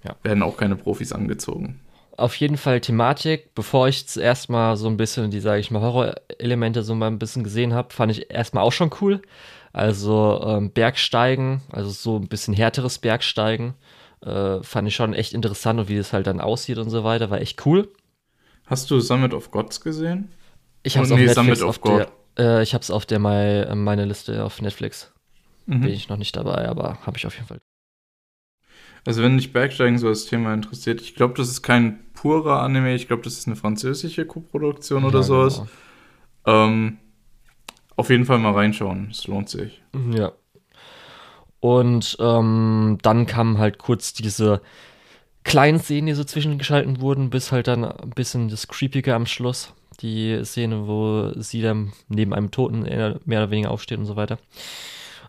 [0.05, 1.81] ja, werden auch keine Profis angezogen.
[2.17, 3.55] Auf jeden Fall Thematik.
[3.55, 7.19] Bevor ich zuerst mal so ein bisschen die, sage ich mal, Horror-Elemente so mal ein
[7.19, 9.21] bisschen gesehen habe, fand ich erstmal auch schon cool.
[9.73, 13.75] Also ähm, Bergsteigen, also so ein bisschen härteres Bergsteigen,
[14.25, 17.29] äh, fand ich schon echt interessant und wie es halt dann aussieht und so weiter,
[17.29, 17.89] war echt cool.
[18.67, 20.31] Hast du Summit of Gods gesehen?
[20.83, 23.19] Ich habe es oh, auf nee, Netflix auf der, äh, ich habe es auf der
[23.19, 25.13] meine, meine Liste auf Netflix.
[25.67, 25.83] Mhm.
[25.83, 27.59] Bin ich noch nicht dabei, aber habe ich auf jeden Fall.
[29.07, 32.95] Also wenn dich Bergsteigen so als Thema interessiert, ich glaube, das ist kein purer Anime,
[32.97, 35.63] ich glaube, das ist eine französische Koproduktion oder ja, sowas.
[36.45, 36.65] Genau.
[36.65, 36.99] Ähm,
[37.95, 39.81] auf jeden Fall mal reinschauen, es lohnt sich.
[40.11, 40.33] Ja.
[41.61, 44.61] Und ähm, dann kamen halt kurz diese
[45.45, 49.73] kleinen Szenen, die so zwischengeschalten wurden, bis halt dann ein bisschen das Creepige am Schluss.
[50.01, 54.39] Die Szene, wo sie dann neben einem Toten mehr oder weniger aufsteht und so weiter.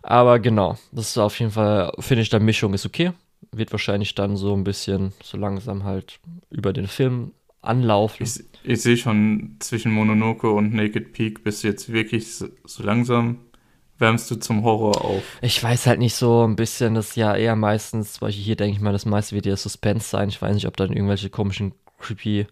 [0.02, 3.12] Aber genau, das ist auf jeden Fall, finde ich, der Mischung ist okay
[3.52, 6.20] wird wahrscheinlich dann so ein bisschen so langsam halt
[6.50, 8.24] über den Film anlaufen.
[8.24, 12.82] Ich, ich sehe schon zwischen Mononoke und Naked Peak bist du jetzt wirklich so, so,
[12.82, 13.38] langsam
[13.98, 15.22] wärmst du zum Horror auf.
[15.42, 18.76] Ich weiß halt nicht so ein bisschen, das ja eher meistens, zum Beispiel hier denke
[18.76, 20.28] ich mal, das meiste wird ja Suspense sein.
[20.28, 22.46] Ich weiß nicht, ob dann irgendwelche komischen, creepy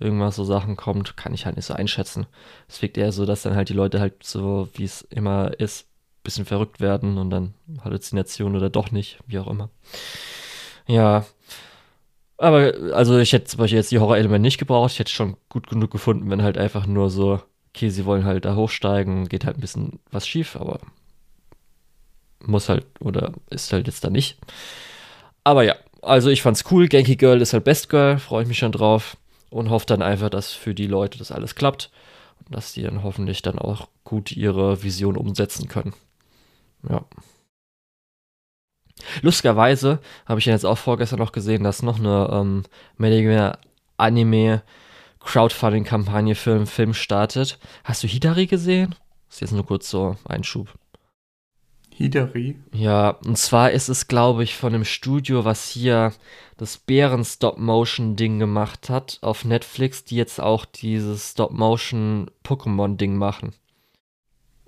[0.00, 2.26] irgendwas so Sachen kommt, kann ich halt nicht so einschätzen.
[2.68, 5.86] Es wirkt eher so, dass dann halt die Leute halt so, wie es immer ist,
[6.22, 7.54] bisschen verrückt werden und dann
[7.84, 9.70] Halluzination oder doch nicht, wie auch immer.
[10.86, 11.24] Ja.
[12.36, 14.92] Aber, also ich hätte zum Beispiel jetzt die Horror-Elemente nicht gebraucht.
[14.92, 17.40] Ich hätte schon gut genug gefunden, wenn halt einfach nur so,
[17.74, 20.80] okay, sie wollen halt da hochsteigen, geht halt ein bisschen was schief, aber
[22.42, 24.38] muss halt, oder ist halt jetzt da nicht.
[25.44, 26.88] Aber ja, also ich fand's cool.
[26.88, 29.16] Genki Girl ist halt Best Girl, freue ich mich schon drauf
[29.50, 31.90] und hoffe dann einfach, dass für die Leute das alles klappt
[32.44, 35.94] und dass die dann hoffentlich dann auch gut ihre Vision umsetzen können.
[36.88, 37.04] Ja.
[39.22, 42.64] Lustigerweise habe ich ja jetzt auch vorgestern noch gesehen, dass noch eine ähm,
[42.98, 43.58] mehr
[43.96, 44.62] Anime
[45.20, 47.58] Crowdfunding-Kampagne für einen Film startet.
[47.84, 48.94] Hast du Hidari gesehen?
[49.28, 50.74] Das ist jetzt nur kurz so ein Schub.
[51.94, 52.56] Hidari?
[52.72, 56.14] Ja, und zwar ist es, glaube ich, von dem Studio, was hier
[56.56, 63.52] das Bären-Stop-Motion-Ding gemacht hat auf Netflix, die jetzt auch dieses Stop-Motion-Pokémon-Ding machen.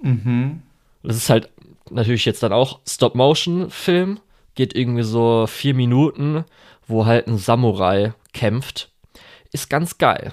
[0.03, 0.63] Mhm.
[1.03, 1.51] Das ist halt
[1.93, 4.21] natürlich jetzt dann auch Stop-Motion-Film.
[4.55, 6.45] Geht irgendwie so vier Minuten,
[6.87, 8.91] wo halt ein Samurai kämpft.
[9.53, 10.33] Ist ganz geil.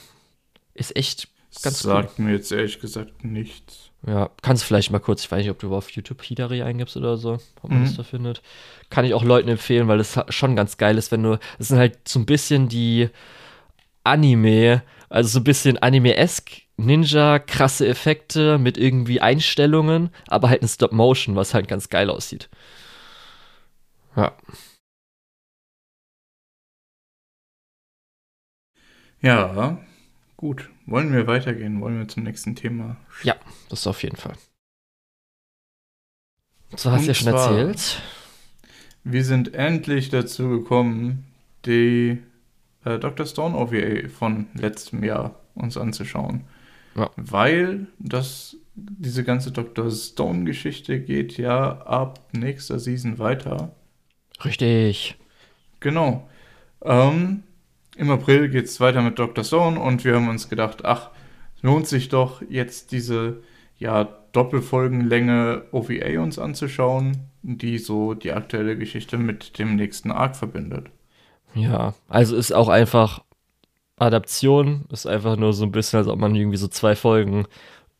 [0.73, 1.27] Ist echt
[1.63, 2.25] ganz Sagt cool.
[2.25, 3.91] mir jetzt ehrlich gesagt nichts.
[4.07, 6.95] Ja, kannst du vielleicht mal kurz, ich weiß nicht, ob du auf YouTube Hidari eingibst
[6.95, 7.85] oder so, ob man mhm.
[7.85, 8.41] das da findet.
[8.89, 11.79] Kann ich auch Leuten empfehlen, weil es schon ganz geil ist, wenn du, es sind
[11.79, 13.09] halt so ein bisschen die
[14.05, 20.67] Anime, also so ein bisschen Anime-esque Ninja, krasse Effekte mit irgendwie Einstellungen, aber halt ein
[20.67, 22.49] Stop-Motion, was halt ganz geil aussieht.
[24.15, 24.35] Ja.
[29.21, 29.79] Ja,
[30.37, 30.69] gut.
[30.85, 31.81] Wollen wir weitergehen?
[31.81, 32.97] Wollen wir zum nächsten Thema?
[33.23, 33.35] Ja,
[33.69, 34.33] das auf jeden Fall.
[36.75, 38.01] So hast du ja schon erzählt.
[39.03, 41.25] Wir sind endlich dazu gekommen,
[41.65, 42.21] die
[42.85, 43.25] äh, Dr.
[43.25, 46.45] Stone OVA von letztem Jahr uns anzuschauen.
[46.99, 47.11] Ja.
[47.15, 49.89] Weil das, diese ganze Dr.
[49.89, 53.71] Stone-Geschichte geht ja ab nächster Season weiter.
[54.43, 55.17] Richtig.
[55.79, 56.27] Genau.
[56.83, 57.43] Ähm,
[57.95, 59.43] Im April geht es weiter mit Dr.
[59.43, 61.09] Stone und wir haben uns gedacht, ach,
[61.61, 63.41] lohnt sich doch jetzt diese
[63.77, 70.87] ja, Doppelfolgenlänge OVA uns anzuschauen, die so die aktuelle Geschichte mit dem nächsten Arc verbindet.
[71.55, 73.23] Ja, also ist auch einfach
[73.99, 74.85] Adaption.
[74.91, 77.45] Ist einfach nur so ein bisschen, als ob man irgendwie so zwei Folgen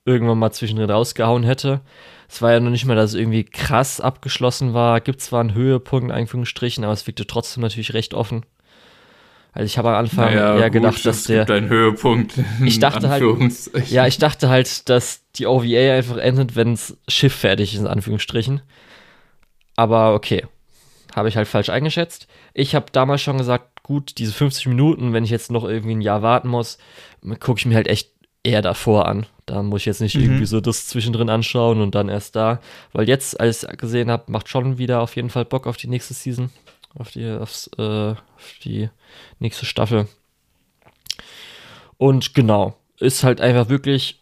[0.06, 1.82] irgendwann mal zwischendrin rausgehauen hätte.
[2.28, 5.02] Es war ja noch nicht mal, dass es irgendwie krass abgeschlossen war.
[5.02, 8.46] Gibt zwar einen Höhepunkt, in Anführungsstrichen, aber es wirkte trotzdem natürlich recht offen.
[9.52, 11.50] Also ich habe am Anfang naja, eher gedacht, gut, dass der.
[11.50, 12.34] Ein Höhepunkt.
[12.64, 13.24] Ich dachte halt.
[13.90, 17.88] Ja, ich dachte halt, dass die OVA einfach endet, wenn das Schiff fertig ist, in
[17.88, 18.62] Anführungsstrichen.
[19.76, 20.46] Aber okay.
[21.16, 22.28] Habe ich halt falsch eingeschätzt.
[22.60, 26.02] Ich habe damals schon gesagt, gut, diese 50 Minuten, wenn ich jetzt noch irgendwie ein
[26.02, 26.78] Jahr warten muss,
[27.40, 28.12] gucke ich mir halt echt
[28.44, 29.26] eher davor an.
[29.46, 30.24] Da muss ich jetzt nicht mhm.
[30.24, 32.60] irgendwie so das zwischendrin anschauen und dann erst da.
[32.92, 35.88] Weil jetzt, als ich gesehen habe, macht schon wieder auf jeden Fall Bock auf die
[35.88, 36.50] nächste Season.
[36.96, 38.90] Auf die, aufs, äh, auf die
[39.40, 40.08] nächste Staffel.
[41.96, 44.22] Und genau, ist halt einfach wirklich,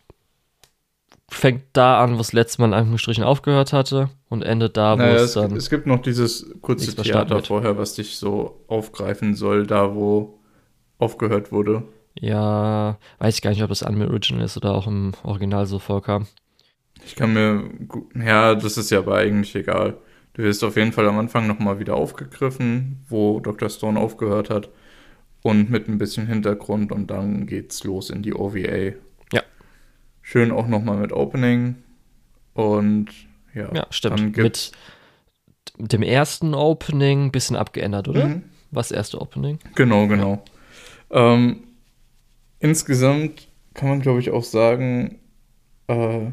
[1.30, 5.16] fängt da an, was letztes Mal in Anführungsstrichen aufgehört hatte und endet da, wo naja,
[5.16, 5.56] es, dann.
[5.56, 10.40] Es gibt noch dieses kurze Theater vorher, was dich so aufgreifen soll, da wo
[10.98, 11.84] aufgehört wurde.
[12.20, 15.80] Ja, weiß ich gar nicht, ob das Anime Original ist oder auch im Original so
[15.80, 16.28] vorkam.
[17.06, 17.70] Ich kann mir,
[18.16, 19.98] ja, das ist ja aber eigentlich egal.
[20.34, 23.70] Du wirst auf jeden Fall am Anfang nochmal wieder aufgegriffen, wo Dr.
[23.70, 24.70] Stone aufgehört hat.
[25.44, 28.94] Und mit ein bisschen Hintergrund und dann geht's los in die OVA.
[30.30, 31.76] Schön auch nochmal mit Opening.
[32.54, 33.08] Und
[33.54, 33.74] ja.
[33.74, 34.36] Ja, stimmt.
[34.36, 34.74] Mit
[35.78, 38.28] dem ersten Opening ein bisschen abgeändert, oder?
[38.28, 38.44] Mhm.
[38.70, 39.58] Was erste Opening?
[39.76, 40.44] Genau, genau.
[41.10, 41.34] Ja.
[41.34, 41.64] Ähm,
[42.60, 45.20] insgesamt kann man, glaube ich, auch sagen,
[45.88, 46.26] äh,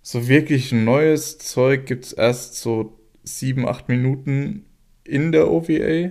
[0.00, 4.64] so wirklich neues Zeug gibt es erst so sieben, acht Minuten
[5.04, 6.08] in der OVA.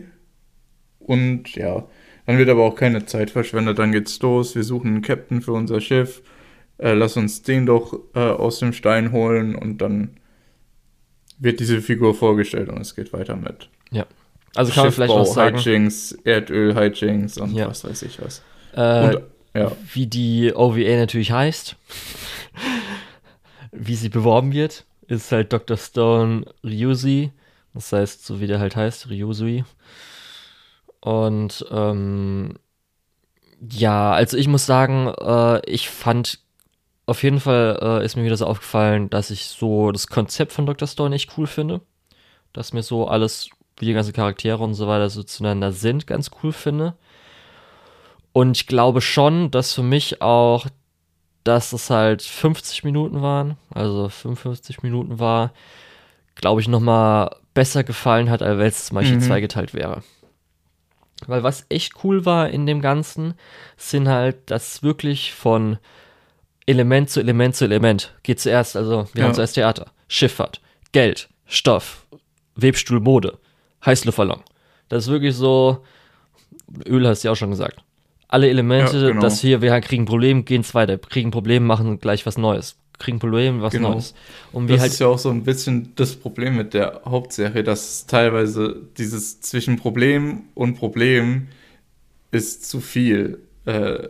[0.99, 1.87] Und ja,
[2.27, 3.79] dann wird aber auch keine Zeit verschwendet.
[3.79, 4.53] Dann geht's los.
[4.53, 6.21] Wir suchen einen Captain für unser Schiff.
[6.77, 9.55] Äh, lass uns den doch äh, aus dem Stein holen.
[9.55, 10.17] Und dann
[11.39, 13.69] wird diese Figur vorgestellt und es geht weiter mit.
[13.91, 14.05] Ja.
[14.55, 15.57] Also kann man vielleicht noch sagen.
[15.57, 17.67] Hijinks, Erdöl, Hijinks und ja.
[17.67, 18.41] was weiß ich was.
[18.73, 19.23] Äh, und,
[19.55, 19.71] ja.
[19.91, 21.75] Wie die OVA natürlich heißt,
[23.71, 25.77] wie sie beworben wird, ist halt Dr.
[25.77, 27.31] Stone Ryuzi.
[27.73, 29.63] Das heißt, so wie der halt heißt, Ryusui.
[31.01, 32.55] Und ähm,
[33.69, 36.39] ja, also ich muss sagen, äh, ich fand
[37.05, 40.65] auf jeden Fall äh, ist mir wieder so aufgefallen, dass ich so das Konzept von
[40.65, 40.87] Dr.
[40.87, 41.81] Stone echt cool finde.
[42.53, 46.31] Dass mir so alles, wie die ganzen Charaktere und so weiter so zueinander sind, ganz
[46.41, 46.95] cool finde.
[48.31, 50.67] Und ich glaube schon, dass für mich auch,
[51.43, 55.51] dass es halt 50 Minuten waren, also 55 Minuten war,
[56.35, 59.21] glaube ich, nochmal besser gefallen hat, als wenn es zum Beispiel mhm.
[59.21, 60.03] zweigeteilt wäre.
[61.27, 63.35] Weil was echt cool war in dem Ganzen,
[63.77, 65.77] sind halt, dass wirklich von
[66.65, 69.27] Element zu Element zu Element geht zuerst, also wir ja.
[69.27, 72.05] haben zuerst Theater, Schifffahrt, Geld, Stoff,
[72.55, 73.37] Webstuhl, Mode,
[73.85, 74.41] Heißluftballon.
[74.89, 75.83] Das ist wirklich so,
[76.87, 77.83] Öl hast du ja auch schon gesagt
[78.33, 79.21] alle Elemente, ja, genau.
[79.21, 82.35] dass hier, wir kriegen ein Problem, gehen es weiter, kriegen ein Problem, machen gleich was
[82.35, 83.91] Neues, kriegen ein Problem, was genau.
[83.91, 84.15] Neues.
[84.51, 88.07] Und das halt ist ja auch so ein bisschen das Problem mit der Hauptserie, dass
[88.07, 91.47] teilweise dieses zwischen Problem und Problem
[92.31, 93.37] ist zu viel.
[93.65, 94.09] Äh,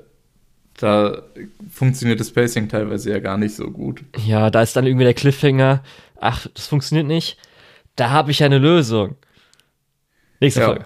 [0.78, 1.24] da
[1.72, 4.04] funktioniert das Pacing teilweise ja gar nicht so gut.
[4.26, 5.84] Ja, da ist dann irgendwie der Cliffhanger,
[6.20, 7.38] ach, das funktioniert nicht,
[7.96, 9.16] da habe ich eine Lösung.
[10.40, 10.68] Nächste ja.
[10.68, 10.86] Folge.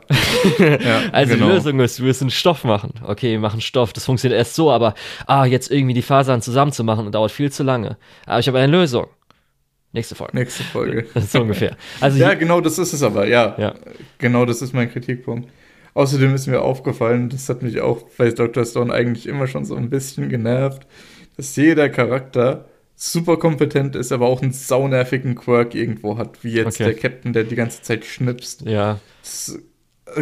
[0.83, 1.47] ja, also genau.
[1.47, 2.93] die Lösung ist, wir müssen Stoff machen.
[3.03, 3.91] Okay, wir machen Stoff.
[3.91, 4.93] Das funktioniert erst so, aber
[5.25, 7.97] ah, jetzt irgendwie die Fasern zusammenzumachen, dauert viel zu lange.
[8.27, 9.07] Aber ich habe eine Lösung.
[9.93, 10.37] Nächste Folge.
[10.37, 11.07] Nächste Folge.
[11.13, 11.75] Das ist so ungefähr.
[12.01, 13.55] Also ja, genau das ist es aber, ja.
[13.57, 13.73] ja.
[14.19, 15.49] Genau das ist mein Kritikpunkt.
[15.97, 18.63] Außerdem ist mir aufgefallen, das hat mich auch bei Dr.
[18.63, 20.85] Stone eigentlich immer schon so ein bisschen genervt,
[21.37, 26.79] dass jeder Charakter super kompetent ist, aber auch einen saunervigen Quirk irgendwo hat, wie jetzt
[26.79, 26.83] okay.
[26.83, 28.61] der Captain, der die ganze Zeit schnipst.
[28.61, 28.99] Ja.
[29.23, 29.57] Das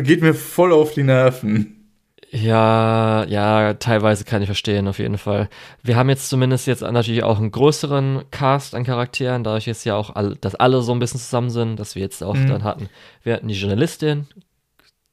[0.01, 1.89] geht mir voll auf die Nerven.
[2.31, 5.49] Ja, ja, teilweise kann ich verstehen, auf jeden Fall.
[5.83, 9.97] Wir haben jetzt zumindest jetzt natürlich auch einen größeren Cast an Charakteren, dadurch jetzt ja
[9.97, 12.47] auch, all, dass alle so ein bisschen zusammen sind, dass wir jetzt auch mhm.
[12.47, 12.87] dann hatten.
[13.23, 14.27] Wir hatten die Journalistin,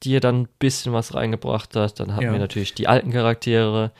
[0.03, 1.99] die dann ein bisschen was reingebracht hat.
[1.99, 2.31] Dann hatten ja.
[2.31, 3.91] wir natürlich die alten Charaktere.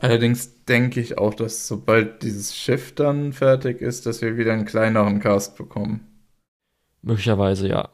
[0.00, 4.64] Allerdings denke ich auch, dass sobald dieses Schiff dann fertig ist, dass wir wieder einen
[4.64, 6.06] kleineren Cast bekommen.
[7.02, 7.88] Möglicherweise, ja.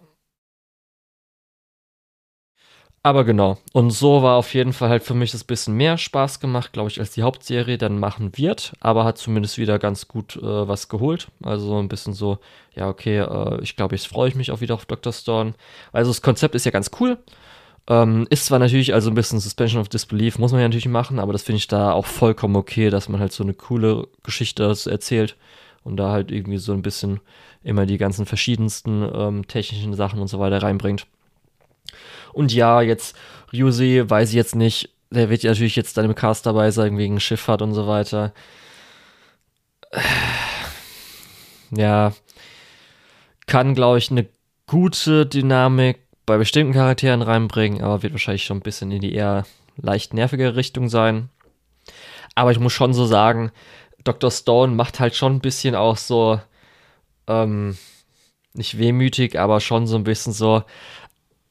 [3.02, 3.58] Aber genau.
[3.72, 6.90] Und so war auf jeden Fall halt für mich das bisschen mehr Spaß gemacht, glaube
[6.90, 8.72] ich, als die Hauptserie dann machen wird.
[8.80, 11.28] Aber hat zumindest wieder ganz gut äh, was geholt.
[11.42, 12.38] Also ein bisschen so,
[12.74, 15.12] ja, okay, äh, ich glaube, jetzt freue ich mich auch wieder auf Dr.
[15.12, 15.54] Stone.
[15.92, 17.18] Also das Konzept ist ja ganz cool.
[17.88, 21.18] Ähm, ist zwar natürlich also ein bisschen Suspension of Disbelief, muss man ja natürlich machen,
[21.18, 24.64] aber das finde ich da auch vollkommen okay, dass man halt so eine coole Geschichte
[24.64, 25.36] erzählt
[25.84, 27.20] und da halt irgendwie so ein bisschen
[27.62, 31.06] immer die ganzen verschiedensten ähm, technischen Sachen und so weiter reinbringt.
[32.34, 33.16] Und ja, jetzt
[33.54, 36.98] Ryusei weiß ich jetzt nicht, der wird ja natürlich jetzt dann im Cast dabei sein
[36.98, 38.34] wegen Schifffahrt und so weiter.
[41.70, 42.12] Ja,
[43.46, 44.26] kann glaube ich eine
[44.66, 49.46] gute Dynamik bei bestimmten Charakteren reinbringen, aber wird wahrscheinlich schon ein bisschen in die eher
[49.76, 51.30] leicht nervige Richtung sein.
[52.34, 53.50] Aber ich muss schon so sagen,
[54.04, 54.30] Dr.
[54.30, 56.38] Stone macht halt schon ein bisschen auch so,
[57.26, 57.76] ähm,
[58.52, 60.62] nicht wehmütig, aber schon so ein bisschen so,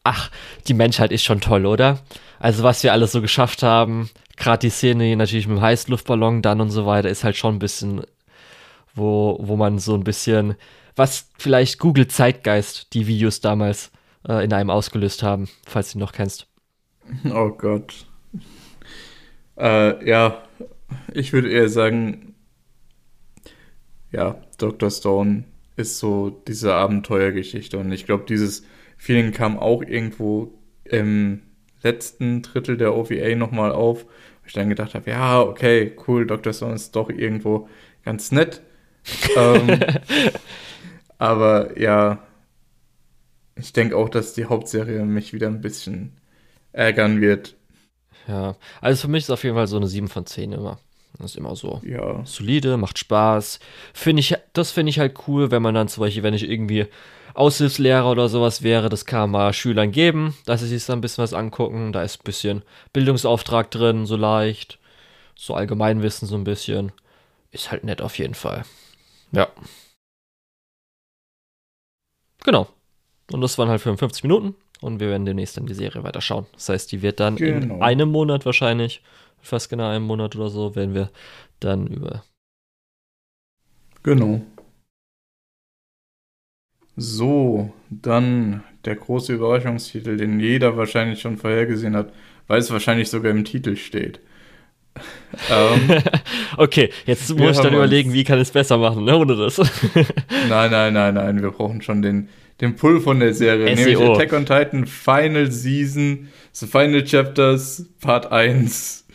[0.04, 0.30] ach,
[0.68, 2.00] die Menschheit ist schon toll, oder?
[2.40, 6.62] Also was wir alles so geschafft haben, gerade die Szene natürlich mit dem Heißluftballon dann
[6.62, 8.04] und so weiter, ist halt schon ein bisschen,
[8.94, 10.56] wo, wo man so ein bisschen,
[10.96, 13.92] was vielleicht Google Zeitgeist, die Videos damals
[14.28, 16.48] äh, in einem ausgelöst haben, falls du ihn noch kennst.
[17.34, 18.06] Oh Gott.
[19.58, 20.44] Äh, ja,
[21.14, 22.36] ich würde eher sagen,
[24.12, 24.92] ja, Dr.
[24.92, 28.64] Stone ist so diese Abenteuergeschichte und ich glaube, dieses
[28.98, 31.44] Feeling kam auch irgendwo im
[31.84, 36.54] letzten Drittel der OVA nochmal auf, wo ich dann gedacht habe, ja, okay, cool, Dr.
[36.54, 37.70] Stone ist doch irgendwo
[38.04, 38.62] ganz nett.
[39.38, 39.80] ähm,
[41.18, 42.27] aber ja,
[43.60, 46.14] ich denke auch, dass die Hauptserie mich wieder ein bisschen
[46.72, 47.56] ärgern wird.
[48.28, 50.80] Ja, also für mich ist auf jeden Fall so eine 7 von 10 immer.
[51.18, 52.24] Das ist immer so ja.
[52.26, 53.60] solide, macht Spaß.
[53.94, 56.88] Finde ich, das finde ich halt cool, wenn man dann zum Beispiel, wenn ich irgendwie
[57.34, 61.24] Aushilfslehrer oder sowas wäre, das kann man Schülern geben, dass sie sich da ein bisschen
[61.24, 61.94] was angucken.
[61.94, 64.80] Da ist ein bisschen Bildungsauftrag drin, so leicht.
[65.36, 66.92] So Allgemeinwissen so ein bisschen.
[67.52, 68.66] Ist halt nett auf jeden Fall.
[69.32, 69.48] Ja.
[72.44, 72.68] Genau.
[73.32, 74.56] Und das waren halt 55 Minuten.
[74.80, 76.46] Und wir werden demnächst dann die Serie weiterschauen.
[76.54, 77.76] Das heißt, die wird dann genau.
[77.76, 79.02] in einem Monat wahrscheinlich,
[79.42, 81.10] fast genau einem Monat oder so, werden wir
[81.60, 82.24] dann über.
[84.04, 84.42] Genau.
[86.96, 92.12] So, dann der große Überraschungstitel, den jeder wahrscheinlich schon vorhergesehen hat,
[92.48, 94.20] weil es wahrscheinlich sogar im Titel steht.
[95.52, 96.02] ähm,
[96.58, 99.60] okay, jetzt muss ich dann überlegen, wie kann ich es besser machen, ne, ohne das.
[100.50, 102.30] nein, nein, nein, nein, wir brauchen schon den,
[102.62, 103.86] den Pull von der Serie, SEO.
[103.86, 109.06] nämlich Attack on Titan Final Season, The Final Chapters, Part 1.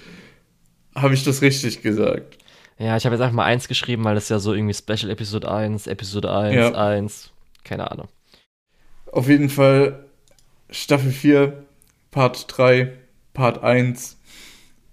[0.95, 2.39] Habe ich das richtig gesagt?
[2.79, 5.51] Ja, ich habe jetzt einfach mal 1 geschrieben, weil das ja so irgendwie Special Episode
[5.51, 6.73] 1, Episode 1, ja.
[6.73, 7.31] 1,
[7.65, 8.09] keine Ahnung.
[9.11, 10.07] Auf jeden Fall
[10.71, 11.65] Staffel 4,
[12.11, 12.93] Part 3,
[13.35, 14.19] Part 1.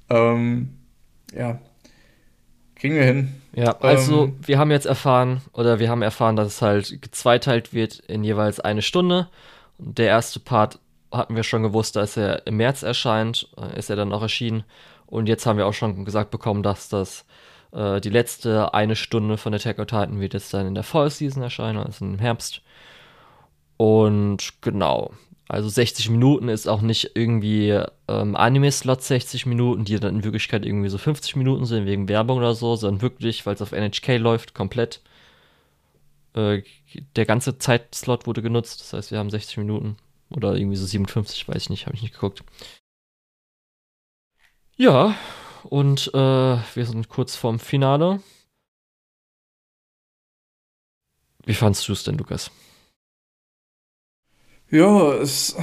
[0.09, 0.69] Ähm,
[1.35, 1.59] ja,
[2.79, 3.41] kriegen wir hin.
[3.53, 7.73] Ja, also ähm, wir haben jetzt erfahren, oder wir haben erfahren, dass es halt gezweiteilt
[7.73, 9.27] wird in jeweils eine Stunde.
[9.77, 10.79] Und der erste Part
[11.11, 14.63] hatten wir schon gewusst, dass er im März erscheint, äh, ist er dann auch erschienen.
[15.05, 17.25] Und jetzt haben wir auch schon gesagt bekommen, dass das
[17.71, 21.09] äh, die letzte eine Stunde von Attack on Titan wird jetzt dann in der Fall
[21.09, 22.61] Season erscheinen, also im Herbst.
[23.77, 25.11] Und genau,
[25.49, 30.63] also 60 Minuten ist auch nicht irgendwie ähm, Anime-Slot 60 Minuten, die dann in Wirklichkeit
[30.63, 34.19] irgendwie so 50 Minuten sind wegen Werbung oder so, sondern wirklich, weil es auf NHK
[34.19, 35.01] läuft, komplett.
[36.35, 36.61] Äh,
[37.15, 39.97] der ganze Zeitslot wurde genutzt, das heißt, wir haben 60 Minuten
[40.29, 42.43] oder irgendwie so 57, weiß ich nicht, habe ich nicht geguckt.
[44.77, 45.15] Ja,
[45.63, 46.17] und äh,
[46.75, 48.21] wir sind kurz vorm Finale.
[51.43, 52.51] Wie fandest du es denn, Lukas?
[54.71, 55.55] Ja, es,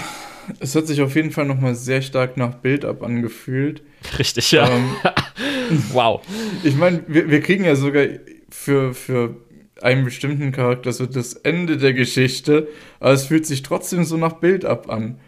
[0.61, 3.83] es hat sich auf jeden Fall nochmal sehr stark nach Build-Up angefühlt.
[4.19, 4.69] Richtig, ja.
[4.69, 4.91] Ähm,
[5.93, 6.21] wow.
[6.65, 8.05] Ich meine, wir, wir kriegen ja sogar
[8.51, 9.37] für, für
[9.81, 14.35] einen bestimmten Charakter so das Ende der Geschichte, aber es fühlt sich trotzdem so nach
[14.35, 15.21] Build-Up an.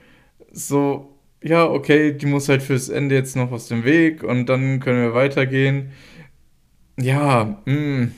[0.51, 4.81] So, ja, okay, die muss halt fürs Ende jetzt noch aus dem Weg und dann
[4.81, 5.93] können wir weitergehen.
[6.99, 8.13] Ja, mh, hm,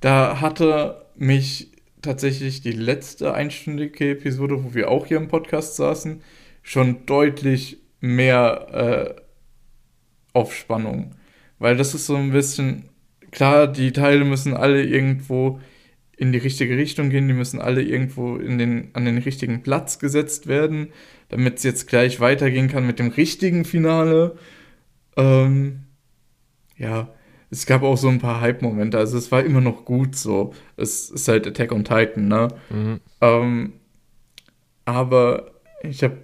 [0.00, 1.70] da hatte mich
[2.02, 6.22] tatsächlich die letzte einstündige Episode, wo wir auch hier im Podcast saßen,
[6.62, 9.22] schon deutlich mehr äh,
[10.32, 10.66] auf.
[11.58, 12.88] Weil das ist so ein bisschen,
[13.30, 15.60] klar, die Teile müssen alle irgendwo
[16.16, 19.98] in die richtige Richtung gehen, die müssen alle irgendwo in den, an den richtigen Platz
[19.98, 20.92] gesetzt werden,
[21.30, 24.36] damit es jetzt gleich weitergehen kann mit dem richtigen Finale.
[25.16, 25.84] Ähm,
[26.76, 27.08] ja,
[27.50, 28.96] es gab auch so ein paar Hype-Momente.
[28.96, 30.54] Also es war immer noch gut so.
[30.76, 32.48] Es ist halt Attack on Titan, ne?
[32.70, 33.00] Mhm.
[33.20, 33.72] Ähm,
[34.84, 35.50] aber
[35.82, 36.18] ich habe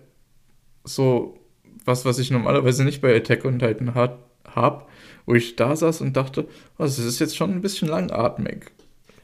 [0.84, 1.38] so
[1.84, 4.86] was, was ich normalerweise nicht bei Attack on Titan habe,
[5.24, 6.46] wo ich da saß und dachte,
[6.78, 8.66] oh, das ist jetzt schon ein bisschen langatmig.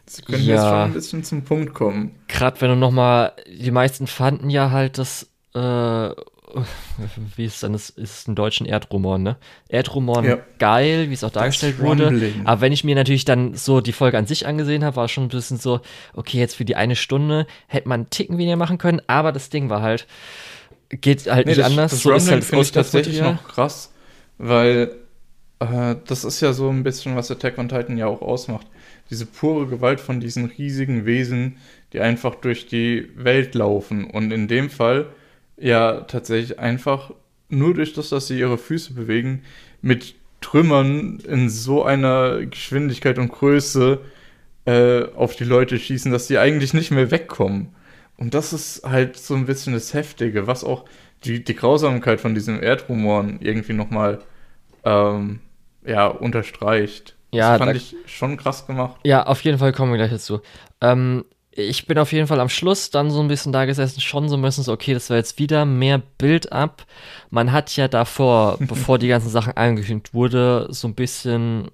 [0.07, 0.55] Sie können ja.
[0.55, 2.15] jetzt schon ein bisschen zum Punkt kommen.
[2.29, 6.11] Gerade wenn du nochmal, die meisten fanden ja halt das äh,
[7.37, 9.37] wie ist dann, das ist ein deutschen Erdrumoren, ne?
[9.69, 10.39] Erdrumoren ja.
[10.59, 12.33] geil, wie es auch dargestellt wurde.
[12.45, 15.25] Aber wenn ich mir natürlich dann so die Folge an sich angesehen habe, war schon
[15.25, 15.81] ein bisschen so,
[16.15, 19.51] okay, jetzt für die eine Stunde hätte man einen Ticken weniger machen können, aber das
[19.51, 20.07] Ding war halt,
[20.91, 21.91] geht halt nee, nicht das, anders.
[21.93, 23.93] Das so ist halt finde ich tatsächlich noch krass,
[24.39, 24.93] weil
[25.61, 28.67] äh, das ist ja so ein bisschen, was Attack on Titan ja auch ausmacht.
[29.11, 31.57] Diese pure Gewalt von diesen riesigen Wesen,
[31.93, 34.05] die einfach durch die Welt laufen.
[34.05, 35.07] Und in dem Fall
[35.57, 37.13] ja tatsächlich einfach
[37.49, 39.43] nur durch das, dass sie ihre Füße bewegen,
[39.81, 44.01] mit Trümmern in so einer Geschwindigkeit und Größe
[44.65, 47.69] äh, auf die Leute schießen, dass sie eigentlich nicht mehr wegkommen.
[48.17, 50.85] Und das ist halt so ein bisschen das Heftige, was auch
[51.25, 54.21] die, die Grausamkeit von diesem Erdrumoren irgendwie nochmal
[54.85, 55.41] ähm,
[55.85, 57.17] ja, unterstreicht.
[57.33, 59.01] Ja, das fand ich schon krass gemacht.
[59.05, 60.41] Ja, auf jeden Fall kommen wir gleich dazu.
[60.81, 61.25] Ähm,
[61.55, 64.37] ich bin auf jeden Fall am Schluss dann so ein bisschen da gesessen, schon so
[64.37, 66.87] ein bisschen so, okay, das war jetzt wieder mehr Bild ab.
[67.31, 71.71] Man hat ja davor, bevor die ganzen Sachen angekündigt wurde, so ein bisschen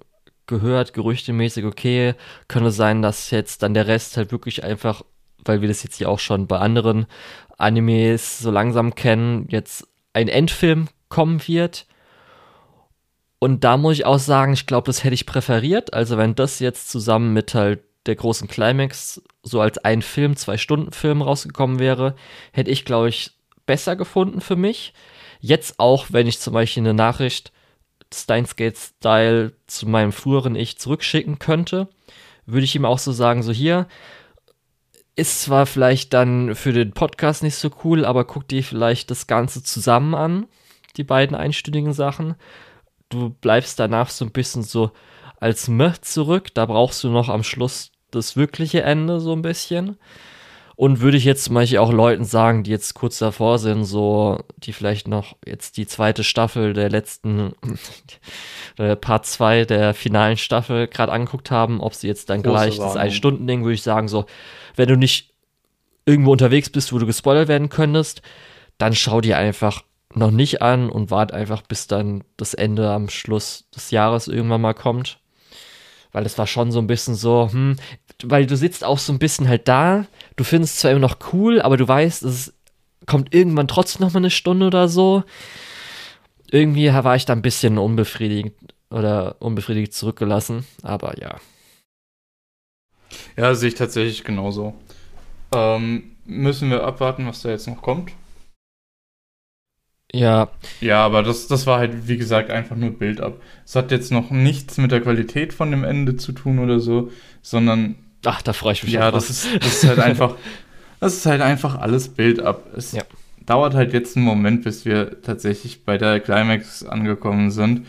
[0.47, 2.15] gehört, gerüchtemäßig, okay,
[2.47, 5.03] könnte sein, dass jetzt dann der Rest halt wirklich einfach,
[5.45, 7.05] weil wir das jetzt hier auch schon bei anderen
[7.57, 11.85] Animes so langsam kennen, jetzt ein Endfilm kommen wird.
[13.37, 15.93] Und da muss ich auch sagen, ich glaube, das hätte ich präferiert.
[15.93, 20.57] Also wenn das jetzt zusammen mit halt der großen Climax so als ein Film, zwei
[20.57, 22.15] Stunden Film rausgekommen wäre,
[22.51, 23.31] hätte ich, glaube ich,
[23.65, 24.93] besser gefunden für mich.
[25.39, 27.51] Jetzt auch, wenn ich zum Beispiel eine Nachricht
[28.11, 31.87] Steins Gate Style zu meinem früheren Ich zurückschicken könnte,
[32.47, 33.87] würde ich ihm auch so sagen, so hier,
[35.15, 39.27] ist zwar vielleicht dann für den Podcast nicht so cool, aber guck dir vielleicht das
[39.27, 40.47] Ganze zusammen an,
[40.97, 42.35] die beiden einstündigen Sachen.
[43.09, 44.91] Du bleibst danach so ein bisschen so
[45.39, 49.97] als Meh zurück, da brauchst du noch am Schluss das wirkliche Ende so ein bisschen.
[50.75, 54.39] Und würde ich jetzt zum Beispiel auch Leuten sagen, die jetzt kurz davor sind, so,
[54.55, 57.51] die vielleicht noch jetzt die zweite Staffel der letzten,
[58.77, 62.77] äh, Part 2 der finalen Staffel gerade angeguckt haben, ob sie jetzt dann Große gleich
[62.77, 62.93] Warnung.
[62.93, 64.25] das Ein-Stunden-Ding, würde ich sagen, so,
[64.77, 65.33] wenn du nicht
[66.05, 68.21] irgendwo unterwegs bist, wo du gespoilert werden könntest,
[68.77, 69.83] dann schau dir einfach
[70.15, 74.61] noch nicht an und wart einfach, bis dann das Ende am Schluss des Jahres irgendwann
[74.61, 75.19] mal kommt.
[76.11, 77.75] Weil es war schon so ein bisschen so, hm,
[78.23, 80.05] weil du sitzt auch so ein bisschen halt da,
[80.35, 82.53] du findest es zwar immer noch cool, aber du weißt, es
[83.05, 85.23] kommt irgendwann trotzdem noch mal eine Stunde oder so.
[86.51, 88.55] Irgendwie war ich da ein bisschen unbefriedigt
[88.89, 91.35] oder unbefriedigt zurückgelassen, aber ja.
[93.37, 94.73] Ja, sehe ich tatsächlich genauso.
[95.53, 98.11] Ähm, müssen wir abwarten, was da jetzt noch kommt?
[100.11, 100.49] Ja.
[100.81, 103.37] Ja, aber das, das war halt, wie gesagt, einfach nur Bild ab.
[103.65, 107.11] Es hat jetzt noch nichts mit der Qualität von dem Ende zu tun oder so,
[107.41, 107.95] sondern
[108.25, 108.93] Ach, da freue ich mich.
[108.93, 110.35] Ja, das ist, das ist halt einfach,
[110.99, 112.65] das ist halt einfach alles Bild ab.
[112.75, 113.03] Es ja.
[113.45, 117.85] dauert halt jetzt einen Moment, bis wir tatsächlich bei der Climax angekommen sind.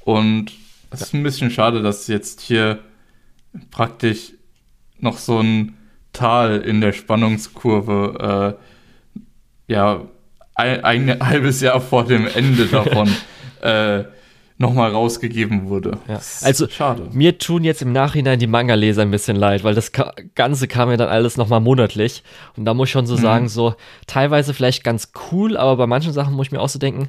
[0.00, 0.52] Und
[0.90, 2.80] es ist ein bisschen schade, dass jetzt hier
[3.70, 4.32] praktisch
[4.98, 5.74] noch so ein
[6.12, 8.56] Tal in der Spannungskurve,
[9.68, 10.00] äh, ja,
[10.58, 13.08] ein, ein, halbes Jahr vor dem Ende davon
[13.62, 14.04] äh,
[14.58, 15.98] nochmal rausgegeben wurde.
[16.08, 16.20] Ja.
[16.42, 17.08] Also schade.
[17.12, 19.92] Mir tun jetzt im Nachhinein die Manga-Leser ein bisschen leid, weil das
[20.34, 22.24] Ganze kam ja dann alles nochmal monatlich.
[22.56, 23.20] Und da muss ich schon so mhm.
[23.20, 23.74] sagen, so
[24.06, 27.08] teilweise vielleicht ganz cool, aber bei manchen Sachen muss ich mir auch so denken,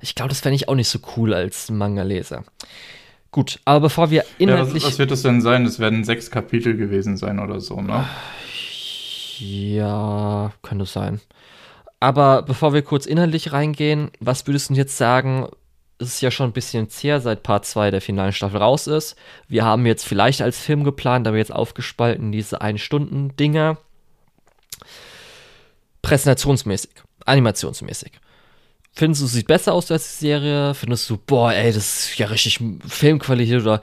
[0.00, 2.44] ich glaube, das fände ich auch nicht so cool als Manga-Leser.
[3.32, 4.82] Gut, aber bevor wir inhaltlich.
[4.82, 5.64] Ja, was, was, wird das denn sein?
[5.64, 8.06] Das werden sechs Kapitel gewesen sein oder so, ne?
[9.38, 11.20] Ja, könnte sein.
[12.06, 15.48] Aber bevor wir kurz inhaltlich reingehen, was würdest du jetzt sagen,
[15.98, 19.16] es ist ja schon ein bisschen zäh, seit Part 2 der finalen Staffel raus ist.
[19.48, 23.78] Wir haben jetzt vielleicht als Film geplant, aber jetzt aufgespalten diese Ein-Stunden-Dinger.
[26.02, 26.92] Präsentationsmäßig,
[27.24, 28.12] animationsmäßig.
[28.92, 30.74] Findest du, sieht besser aus als die Serie?
[30.74, 33.80] Findest du, boah, ey, das ist ja richtig Filmqualität oder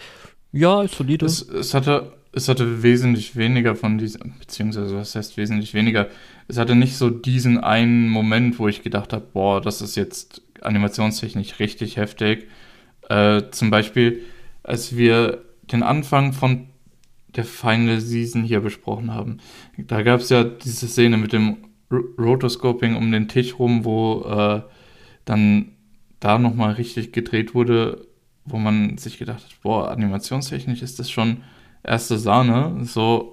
[0.54, 1.26] ja, ist solide?
[1.26, 6.08] Es, es, hatte, es hatte wesentlich weniger von diesen, beziehungsweise was heißt wesentlich weniger?
[6.48, 10.41] Es hatte nicht so diesen einen Moment, wo ich gedacht habe, boah, das ist jetzt
[10.62, 12.48] animationstechnisch richtig heftig.
[13.10, 14.22] Äh, zum Beispiel,
[14.64, 16.68] als wir den Anfang von
[17.36, 19.38] der Final Season hier besprochen haben,
[19.78, 21.58] da gab es ja diese Szene mit dem
[21.91, 24.62] Rotoscoping um den Tisch rum, wo äh,
[25.26, 25.72] dann
[26.20, 28.08] da nochmal richtig gedreht wurde,
[28.46, 31.44] wo man sich gedacht hat, boah, animationstechnisch ist das schon
[31.84, 32.86] erste Sahne.
[32.86, 33.33] So,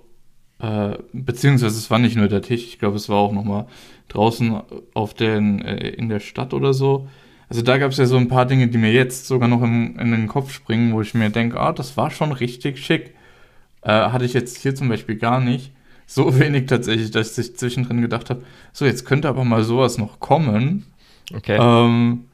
[0.61, 3.67] äh, beziehungsweise es war nicht nur der Tisch, ich glaube, es war auch nochmal
[4.09, 4.61] draußen
[4.95, 7.09] auf den, äh, in der Stadt oder so.
[7.49, 9.97] Also da gab es ja so ein paar Dinge, die mir jetzt sogar noch in,
[9.99, 13.15] in den Kopf springen, wo ich mir denke, ah, das war schon richtig schick.
[13.83, 15.73] Äh, hatte ich jetzt hier zum Beispiel gar nicht.
[16.07, 18.43] So wenig tatsächlich, dass ich zwischendrin gedacht habe,
[18.73, 20.87] so, jetzt könnte aber mal sowas noch kommen.
[21.35, 21.59] Okay.
[21.61, 22.25] Ähm,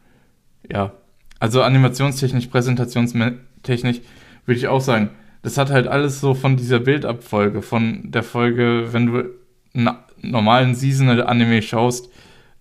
[0.70, 0.92] ja,
[1.38, 4.00] also animationstechnisch, präsentationstechnisch
[4.46, 5.10] würde ich auch sagen,
[5.46, 9.30] das hat halt alles so von dieser Bildabfolge, von der Folge, wenn du
[9.74, 12.10] einen normalen Seasonal-Anime schaust,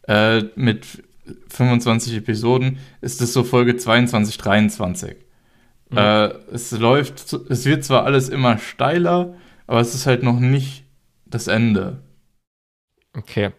[0.07, 1.03] äh, mit
[1.49, 5.15] 25 Episoden, ist es so Folge 22, 23.
[5.89, 5.97] Mhm.
[5.97, 9.33] Äh, es läuft, es wird zwar alles immer steiler,
[9.65, 10.83] aber es ist halt noch nicht
[11.25, 12.03] das Ende.
[13.17, 13.49] Okay.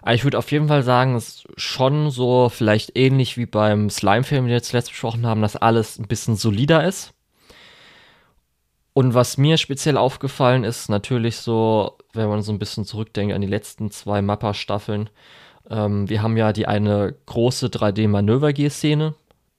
[0.00, 3.90] Aber ich würde auf jeden Fall sagen, es ist schon so vielleicht ähnlich wie beim
[3.90, 7.14] Slime-Film, den wir jetzt letzt besprochen haben, dass alles ein bisschen solider ist.
[8.92, 13.40] Und was mir speziell aufgefallen ist, natürlich so, wenn man so ein bisschen zurückdenkt an
[13.40, 15.10] die letzten zwei Mappa-Staffeln,
[15.68, 19.14] ähm, wir haben ja die eine große 3D-Manövergier-Szene,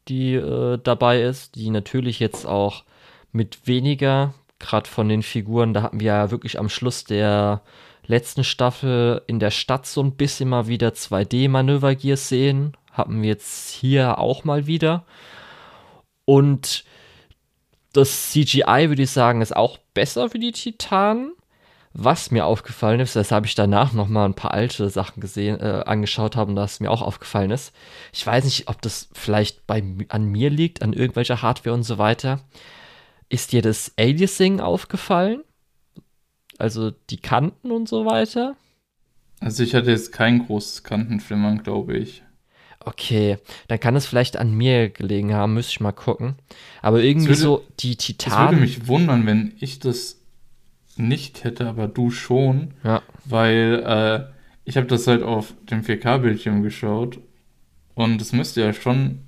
[0.09, 2.83] die äh, dabei ist, die natürlich jetzt auch
[3.31, 7.61] mit weniger, gerade von den Figuren, da hatten wir ja wirklich am Schluss der
[8.05, 14.17] letzten Staffel in der Stadt so ein bisschen mal wieder 2D-Manövergier-Szenen, hatten wir jetzt hier
[14.19, 15.05] auch mal wieder.
[16.25, 16.83] Und
[17.93, 21.33] das CGI, würde ich sagen, ist auch besser für die Titanen.
[21.93, 25.59] Was mir aufgefallen ist, das habe ich danach noch mal ein paar alte Sachen gesehen,
[25.59, 27.73] äh, angeschaut haben, das mir auch aufgefallen ist.
[28.13, 31.97] Ich weiß nicht, ob das vielleicht bei, an mir liegt, an irgendwelcher Hardware und so
[31.97, 32.39] weiter.
[33.27, 35.43] Ist dir das Aliasing aufgefallen?
[36.57, 38.55] Also die Kanten und so weiter?
[39.41, 42.23] Also ich hatte jetzt kein großes Kantenflimmern, glaube ich.
[42.85, 46.35] Okay, dann kann es vielleicht an mir gelegen haben, müsste ich mal gucken.
[46.81, 48.45] Aber irgendwie würde, so die Titanen.
[48.45, 50.19] Es würde mich wundern, wenn ich das
[50.97, 52.73] nicht hätte, aber du schon.
[52.83, 53.01] Ja.
[53.25, 54.33] Weil äh,
[54.65, 57.19] ich habe das halt auf dem 4K-Bildschirm geschaut
[57.93, 59.19] und es müsste ja schon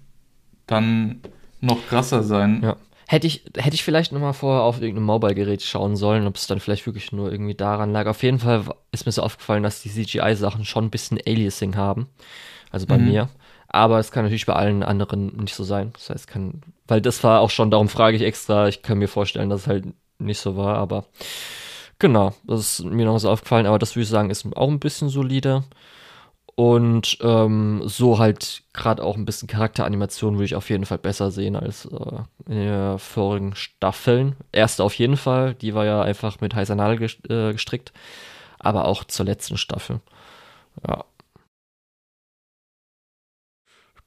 [0.68, 1.22] dann
[1.62, 2.62] noch krasser sein.
[2.64, 2.78] Ja.
[3.08, 6.60] Hätte ich, hätte ich vielleicht nochmal vorher auf irgendeinem Mobile-Gerät schauen sollen, ob es dann
[6.60, 8.08] vielleicht wirklich nur irgendwie daran lag.
[8.08, 12.08] Auf jeden Fall ist mir so aufgefallen, dass die CGI-Sachen schon ein bisschen Aliasing haben.
[12.72, 13.06] Also bei mhm.
[13.06, 13.30] mir.
[13.74, 15.92] Aber es kann natürlich bei allen anderen nicht so sein.
[15.94, 19.08] Das heißt, kann, weil das war auch schon, darum frage ich extra, ich kann mir
[19.10, 19.86] vorstellen, dass es halt
[20.20, 21.06] nicht so war, aber
[22.00, 24.80] genau, das ist mir noch so aufgefallen, aber das würde ich sagen, ist auch ein
[24.80, 25.64] bisschen solider.
[26.56, 31.32] Und ähm, so halt gerade auch ein bisschen Charakteranimation würde ich auf jeden Fall besser
[31.32, 34.36] sehen als äh, in den vorigen Staffeln.
[34.52, 37.92] Erste auf jeden Fall, die war ja einfach mit heißer Nadel äh, gestrickt,
[38.60, 40.00] aber auch zur letzten Staffel.
[40.88, 41.06] Ja.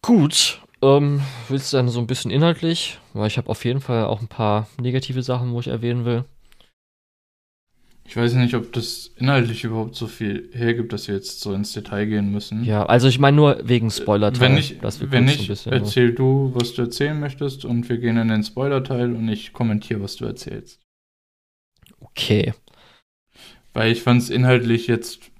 [0.07, 3.01] Gut, ähm, willst du dann so ein bisschen inhaltlich?
[3.13, 6.25] Weil ich habe auf jeden Fall auch ein paar negative Sachen, wo ich erwähnen will.
[8.05, 11.73] Ich weiß nicht, ob das inhaltlich überhaupt so viel hergibt, dass wir jetzt so ins
[11.73, 12.63] Detail gehen müssen.
[12.63, 14.41] Ja, also ich meine nur wegen Spoiler-Teil.
[14.41, 18.29] Wenn nicht, wenn nicht bisschen, erzähl du, was du erzählen möchtest und wir gehen in
[18.29, 20.81] den Spoiler-Teil und ich kommentiere, was du erzählst.
[21.99, 22.55] Okay.
[23.73, 25.33] Weil ich fand es inhaltlich jetzt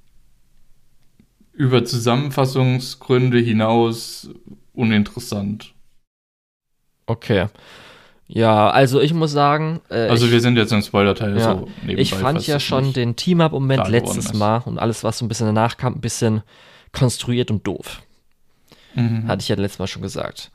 [1.57, 4.31] über Zusammenfassungsgründe hinaus
[4.75, 5.75] uninteressant.
[7.07, 7.47] Okay.
[8.29, 9.81] Ja, also ich muss sagen.
[9.89, 12.03] Äh, also ich, wir sind jetzt im Spoiler-Teil ja, so nebenbei.
[12.03, 15.77] Ich fand ja schon den Team-Up-Moment letztes Mal und alles, was so ein bisschen danach
[15.77, 16.43] kam, ein bisschen
[16.93, 18.03] konstruiert und doof.
[18.95, 19.29] Mhm.
[19.29, 20.51] Hatte ich ja letztes Mal schon gesagt.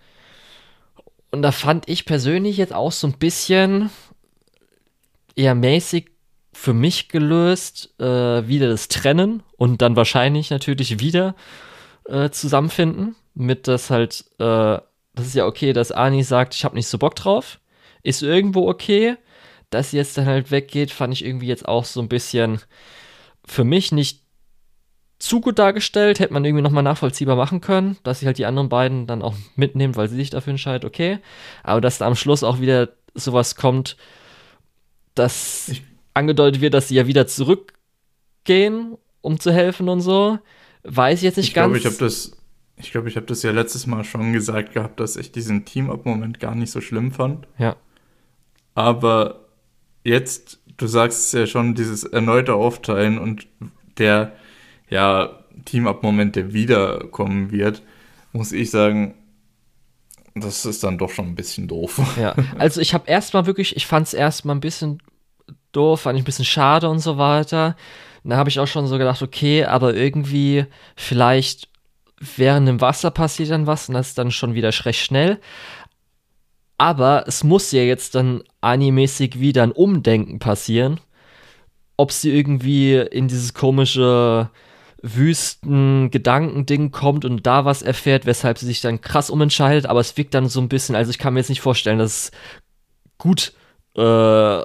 [1.31, 3.89] Und da fand ich persönlich jetzt auch so ein bisschen
[5.35, 6.10] eher mäßig
[6.61, 11.35] für mich gelöst, äh, wieder das Trennen und dann wahrscheinlich natürlich wieder
[12.05, 13.15] äh, zusammenfinden.
[13.33, 14.77] Mit das halt, äh,
[15.15, 17.59] das ist ja okay, dass Ani sagt, ich habe nicht so Bock drauf.
[18.03, 19.17] Ist irgendwo okay.
[19.71, 22.61] Dass sie jetzt dann halt weggeht, fand ich irgendwie jetzt auch so ein bisschen
[23.43, 24.21] für mich nicht
[25.17, 26.19] zu gut dargestellt.
[26.19, 29.33] Hätte man irgendwie nochmal nachvollziehbar machen können, dass sie halt die anderen beiden dann auch
[29.55, 31.17] mitnimmt, weil sie sich dafür entscheidet, okay.
[31.63, 33.97] Aber dass da am Schluss auch wieder sowas kommt,
[35.15, 35.81] dass ich
[36.13, 40.39] angedeutet wird, dass sie ja wieder zurückgehen, um zu helfen und so.
[40.83, 41.71] Weiß ich jetzt nicht ich ganz.
[41.71, 42.31] Glaub, ich habe das
[42.81, 46.39] ich glaube, ich habe das ja letztes Mal schon gesagt gehabt, dass ich diesen Team-Up-Moment
[46.39, 47.47] gar nicht so schlimm fand.
[47.57, 47.75] Ja.
[48.73, 49.47] Aber
[50.03, 53.47] jetzt, du sagst es ja schon, dieses erneute Aufteilen und
[53.97, 54.33] der,
[54.89, 57.83] ja, Team-Up-Moment, der wiederkommen wird,
[58.33, 59.13] muss ich sagen,
[60.33, 62.01] das ist dann doch schon ein bisschen doof.
[62.19, 65.03] Ja, also ich habe erstmal wirklich, ich fand es erstmal ein bisschen
[65.71, 67.75] doof, fand ich ein bisschen schade und so weiter.
[68.23, 70.65] Da habe ich auch schon so gedacht, okay, aber irgendwie
[70.95, 71.69] vielleicht
[72.19, 75.39] während dem Wasser passiert dann was und das ist dann schon wieder recht schnell.
[76.77, 80.99] Aber es muss ja jetzt dann animemäßig wieder ein Umdenken passieren.
[81.97, 84.49] Ob sie irgendwie in dieses komische
[85.03, 90.33] Wüsten-Gedankending kommt und da was erfährt, weshalb sie sich dann krass umentscheidet, aber es wirkt
[90.33, 92.31] dann so ein bisschen, also ich kann mir jetzt nicht vorstellen, dass es
[93.17, 93.53] gut
[93.95, 94.61] äh,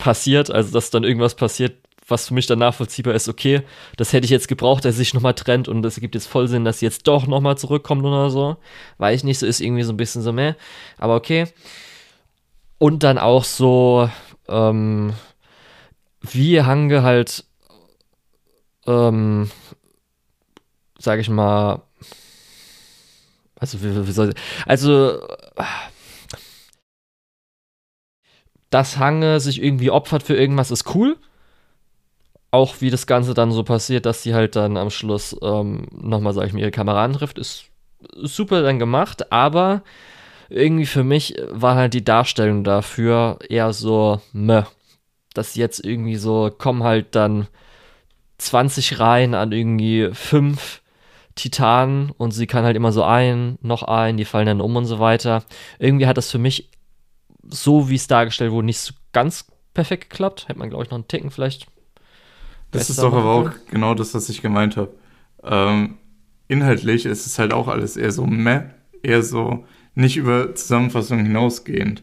[0.00, 1.76] passiert, also dass dann irgendwas passiert,
[2.08, 3.62] was für mich dann nachvollziehbar ist, okay,
[3.96, 6.64] das hätte ich jetzt gebraucht, dass sich nochmal trennt und es gibt jetzt voll Sinn,
[6.64, 8.56] dass sie jetzt doch nochmal zurückkommt oder so.
[8.98, 10.56] Weiß ich nicht, so ist irgendwie so ein bisschen so mehr.
[10.98, 11.46] Aber okay.
[12.78, 14.10] Und dann auch so,
[14.48, 15.12] ähm,
[16.20, 17.44] wie Hange halt,
[18.86, 19.50] ähm,
[20.98, 21.82] sag ich mal,
[23.56, 24.34] also wie, wie soll
[24.66, 25.20] also
[28.70, 31.16] dass Hange sich irgendwie opfert für irgendwas ist cool
[32.50, 36.32] auch wie das Ganze dann so passiert, dass sie halt dann am Schluss ähm, nochmal,
[36.32, 37.66] sag ich mal, ihre Kameraden trifft, ist
[38.16, 39.82] super dann gemacht, aber
[40.48, 44.64] irgendwie für mich war halt die Darstellung dafür eher so, meh,
[45.32, 47.46] dass jetzt irgendwie so, kommen halt dann
[48.38, 50.82] 20 Reihen an irgendwie fünf
[51.36, 54.86] Titanen und sie kann halt immer so ein, noch ein, die fallen dann um und
[54.86, 55.44] so weiter.
[55.78, 56.68] Irgendwie hat das für mich
[57.50, 60.48] so, wie es dargestellt wurde, nicht so ganz perfekt geklappt.
[60.48, 61.66] Hätte man, glaube ich, noch einen Ticken vielleicht.
[62.70, 64.94] Das ist doch aber auch genau das, was ich gemeint habe.
[65.42, 65.98] Ähm,
[66.48, 68.62] inhaltlich ist es halt auch alles eher so meh,
[69.02, 72.02] eher so nicht über Zusammenfassung hinausgehend.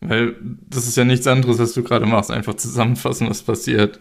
[0.00, 0.36] Weil
[0.68, 2.30] das ist ja nichts anderes, was du gerade machst.
[2.30, 4.00] Einfach zusammenfassen, was passiert.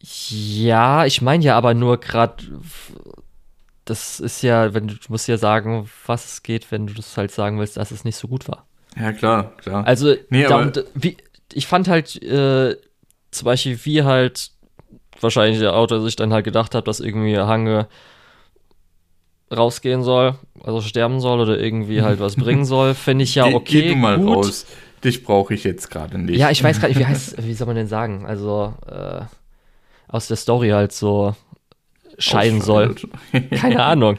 [0.00, 2.44] Ja, ich meine ja aber nur gerade,
[3.84, 7.16] das ist ja, wenn du, du musst ja sagen, was es geht, wenn du das
[7.16, 8.66] halt sagen willst, dass es nicht so gut war.
[8.98, 9.86] Ja, klar, klar.
[9.86, 11.16] Also, nee, darum, wie,
[11.52, 12.76] ich fand halt äh,
[13.30, 14.50] zum Beispiel, wie halt
[15.20, 17.88] wahrscheinlich der Autor sich dann halt gedacht hat, dass irgendwie Hange
[19.54, 23.82] rausgehen soll, also sterben soll oder irgendwie halt was bringen soll, finde ich ja okay.
[23.82, 24.36] Geh, du mal gut.
[24.36, 24.66] raus.
[25.04, 26.38] Dich brauche ich jetzt gerade nicht.
[26.38, 28.24] Ja, ich weiß gerade nicht, wie heißt, wie soll man denn sagen?
[28.26, 29.22] Also, äh,
[30.08, 31.34] aus der Story halt so
[32.18, 32.94] scheiden soll.
[33.50, 34.18] Keine Ahnung.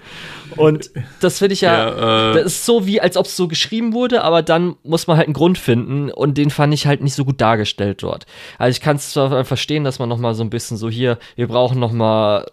[0.55, 3.47] Und das finde ich ja, ja äh, das ist so wie, als ob es so
[3.47, 7.01] geschrieben wurde, aber dann muss man halt einen Grund finden und den fand ich halt
[7.01, 8.25] nicht so gut dargestellt dort.
[8.57, 11.17] Also ich kann es zwar verstehen, dass man noch mal so ein bisschen so hier,
[11.35, 12.45] wir brauchen noch mal,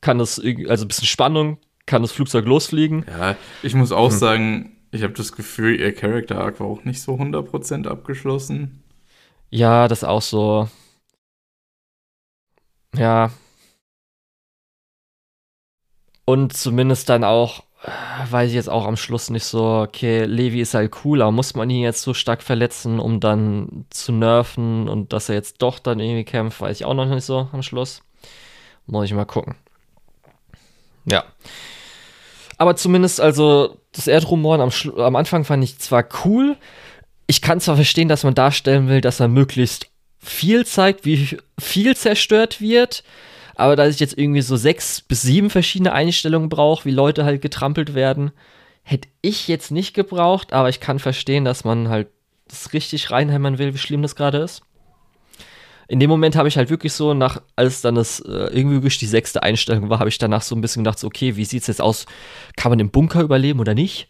[0.00, 3.04] kann das, also ein bisschen Spannung, kann das Flugzeug losfliegen.
[3.08, 4.18] Ja, ich muss auch hm.
[4.18, 8.82] sagen, ich habe das Gefühl, ihr Character Arc war auch nicht so 100% abgeschlossen.
[9.50, 10.68] Ja, das auch so.
[12.96, 13.30] Ja.
[16.24, 17.64] Und zumindest dann auch,
[18.30, 21.54] weiß ich jetzt auch am Schluss nicht so, okay, Levi ist halt cool, aber muss
[21.54, 25.78] man ihn jetzt so stark verletzen, um dann zu nerven und dass er jetzt doch
[25.78, 28.02] dann irgendwie kämpft, weiß ich auch noch nicht so am Schluss.
[28.86, 29.56] Muss ich mal gucken.
[31.04, 31.24] Ja.
[32.58, 34.70] Aber zumindest, also, das Erdrumoren am,
[35.00, 36.56] am Anfang fand ich zwar cool,
[37.26, 39.86] ich kann zwar verstehen, dass man darstellen will, dass er möglichst
[40.18, 43.02] viel zeigt, wie viel zerstört wird.
[43.54, 47.42] Aber dass ich jetzt irgendwie so sechs bis sieben verschiedene Einstellungen brauche, wie Leute halt
[47.42, 48.32] getrampelt werden,
[48.82, 50.52] hätte ich jetzt nicht gebraucht.
[50.52, 52.08] Aber ich kann verstehen, dass man halt
[52.48, 54.62] das richtig reinhämmern will, wie schlimm das gerade ist.
[55.88, 58.98] In dem Moment habe ich halt wirklich so, nach, als dann das äh, irgendwie wirklich
[58.98, 61.62] die sechste Einstellung war, habe ich danach so ein bisschen gedacht, so, okay, wie sieht
[61.62, 62.06] es jetzt aus?
[62.56, 64.08] Kann man im Bunker überleben oder nicht?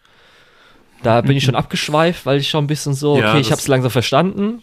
[1.03, 3.61] Da bin ich schon abgeschweift, weil ich schon ein bisschen so, okay, ja, ich habe
[3.61, 4.63] es langsam verstanden.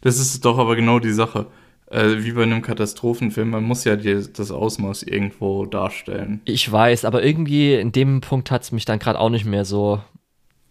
[0.00, 1.46] Das ist doch aber genau die Sache.
[1.90, 6.40] Äh, wie bei einem Katastrophenfilm, man muss ja die, das Ausmaß irgendwo darstellen.
[6.44, 9.64] Ich weiß, aber irgendwie in dem Punkt hat es mich dann gerade auch nicht mehr
[9.64, 10.00] so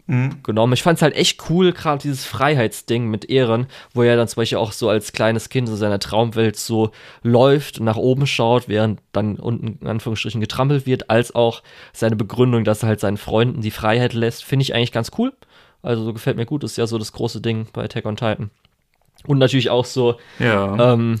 [0.06, 0.42] mhm.
[0.42, 0.72] genommen.
[0.72, 4.40] Ich fand es halt echt cool, gerade dieses Freiheitsding mit Ehren, wo er dann zum
[4.40, 6.90] Beispiel auch so als kleines Kind in seiner Traumwelt so
[7.22, 11.62] läuft und nach oben schaut, während dann unten in Anführungsstrichen getrampelt wird, als auch
[11.92, 15.34] seine Begründung, dass er halt seinen Freunden die Freiheit lässt, finde ich eigentlich ganz cool.
[15.82, 18.50] Also so gefällt mir gut, ist ja so das große Ding bei Attack on Titan.
[19.26, 20.92] Und natürlich auch so, ja.
[20.92, 21.20] ähm,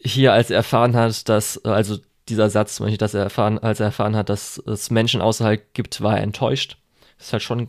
[0.00, 3.80] hier, als er erfahren hat, dass, also dieser Satz, zum Beispiel, dass er erfahren, als
[3.80, 6.76] er erfahren hat, dass es Menschen außerhalb gibt, war er enttäuscht.
[7.18, 7.66] Das ist halt schon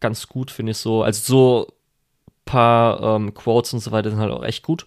[0.00, 1.02] ganz gut, finde ich so.
[1.02, 1.72] Also so
[2.44, 4.86] paar ähm, Quotes und so weiter sind halt auch echt gut.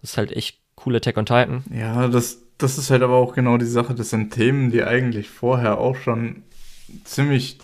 [0.00, 1.64] Das ist halt echt cool Attack on Titan.
[1.72, 3.94] Ja, das, das ist halt aber auch genau die Sache.
[3.94, 6.42] Das sind Themen, die eigentlich vorher auch schon
[7.04, 7.58] ziemlich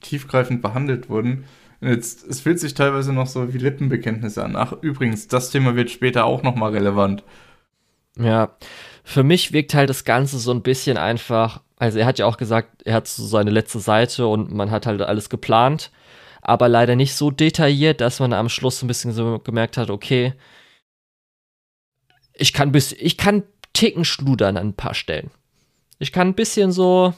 [0.00, 1.44] tiefgreifend behandelt wurden.
[1.80, 4.54] Jetzt, es fühlt sich teilweise noch so wie Lippenbekenntnisse an.
[4.56, 7.24] Ach, übrigens, das Thema wird später auch nochmal relevant.
[8.18, 8.56] Ja,
[9.02, 11.62] für mich wirkt halt das Ganze so ein bisschen einfach.
[11.76, 14.84] Also, er hat ja auch gesagt, er hat so seine letzte Seite und man hat
[14.86, 15.90] halt alles geplant,
[16.42, 20.34] aber leider nicht so detailliert, dass man am Schluss ein bisschen so gemerkt hat, okay,
[22.34, 25.30] ich kann bis, ich kann Ticken schludern an ein paar Stellen.
[25.98, 27.14] Ich kann ein bisschen so,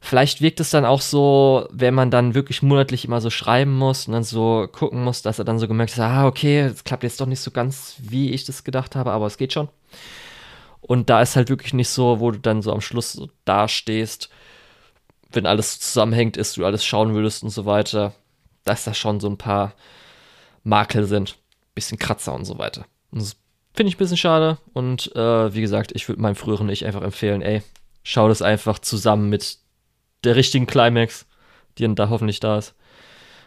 [0.00, 4.06] Vielleicht wirkt es dann auch so, wenn man dann wirklich monatlich immer so schreiben muss
[4.06, 7.02] und dann so gucken muss, dass er dann so gemerkt hat, ah, okay, es klappt
[7.02, 9.68] jetzt doch nicht so ganz, wie ich das gedacht habe, aber es geht schon.
[10.80, 14.28] Und da ist halt wirklich nicht so, wo du dann so am Schluss so dastehst,
[15.32, 18.14] wenn alles zusammenhängt ist, du alles schauen würdest und so weiter,
[18.64, 19.74] dass da schon so ein paar
[20.62, 21.36] Makel sind,
[21.74, 22.86] bisschen Kratzer und so weiter.
[23.10, 23.36] Das
[23.74, 27.02] finde ich ein bisschen schade und äh, wie gesagt, ich würde meinem früheren Ich einfach
[27.02, 27.62] empfehlen, ey,
[28.02, 29.58] schau das einfach zusammen mit
[30.26, 31.26] der richtigen Climax,
[31.78, 32.74] die dann da hoffentlich da ist.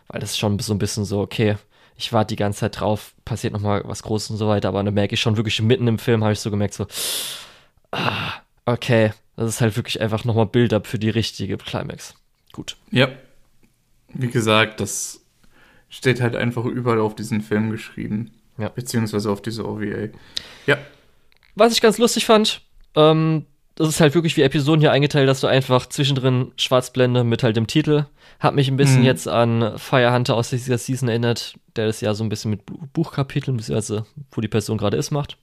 [0.07, 1.57] Weil das ist schon so ein bisschen so, okay,
[1.95, 4.93] ich warte die ganze Zeit drauf, passiert nochmal was Großes und so weiter, aber dann
[4.93, 6.88] merke ich schon wirklich mitten im Film, habe ich so gemerkt, so,
[7.91, 8.34] ah,
[8.65, 12.15] okay, das ist halt wirklich einfach nochmal Build-up für die richtige Climax.
[12.51, 12.77] Gut.
[12.91, 13.09] Ja.
[14.13, 15.21] Wie gesagt, das
[15.89, 18.32] steht halt einfach überall auf diesen Film geschrieben.
[18.57, 18.69] Ja.
[18.69, 20.09] Beziehungsweise auf diese OVA.
[20.65, 20.77] Ja.
[21.55, 22.61] was ich ganz lustig fand,
[22.95, 23.45] ähm,
[23.80, 27.55] das ist halt wirklich wie Episoden hier eingeteilt, dass du einfach zwischendrin Schwarzblende mit halt
[27.55, 28.07] dem Titel.
[28.38, 29.05] Hat mich ein bisschen mhm.
[29.05, 32.63] jetzt an Fire Hunter aus dieser Season erinnert, der das ja so ein bisschen mit
[32.91, 35.38] Buchkapiteln, beziehungsweise wo die Person gerade ist, macht.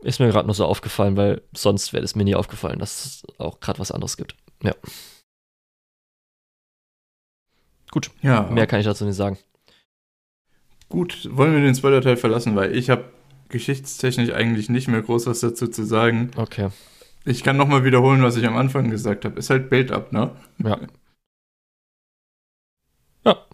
[0.00, 3.22] Ist mir gerade nur so aufgefallen, weil sonst wäre es mir nie aufgefallen, dass es
[3.38, 4.34] auch gerade was anderes gibt.
[4.64, 4.74] Ja.
[7.92, 8.10] Gut.
[8.20, 8.42] Ja.
[8.50, 9.38] Mehr kann ich dazu nicht sagen.
[10.88, 13.04] Gut, wollen wir den Spoiler-Teil verlassen, weil ich habe
[13.48, 16.30] geschichtstechnisch eigentlich nicht mehr groß was dazu zu sagen.
[16.36, 16.68] Okay.
[17.24, 19.38] Ich kann nochmal wiederholen, was ich am Anfang gesagt habe.
[19.38, 20.30] Ist halt Build-up, ne?
[20.58, 20.78] Ja.
[23.24, 23.44] Ja.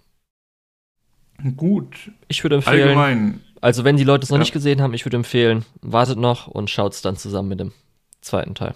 [1.57, 2.13] Gut.
[2.29, 2.83] Ich würde empfehlen.
[2.83, 3.41] Allgemein.
[3.61, 4.41] Also, wenn die Leute es noch ja.
[4.41, 7.73] nicht gesehen haben, ich würde empfehlen, wartet noch und schaut es dann zusammen mit dem
[8.21, 8.75] zweiten Teil.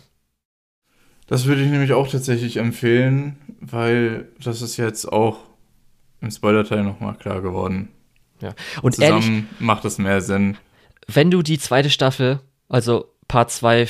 [1.26, 5.40] Das würde ich nämlich auch tatsächlich empfehlen, weil das ist jetzt auch
[6.20, 7.90] im Spoiler-Teil nochmal klar geworden.
[8.40, 8.54] Ja.
[8.82, 10.56] Und zusammen ehrlich, macht es mehr Sinn
[11.08, 13.88] wenn du die zweite Staffel, also Part 2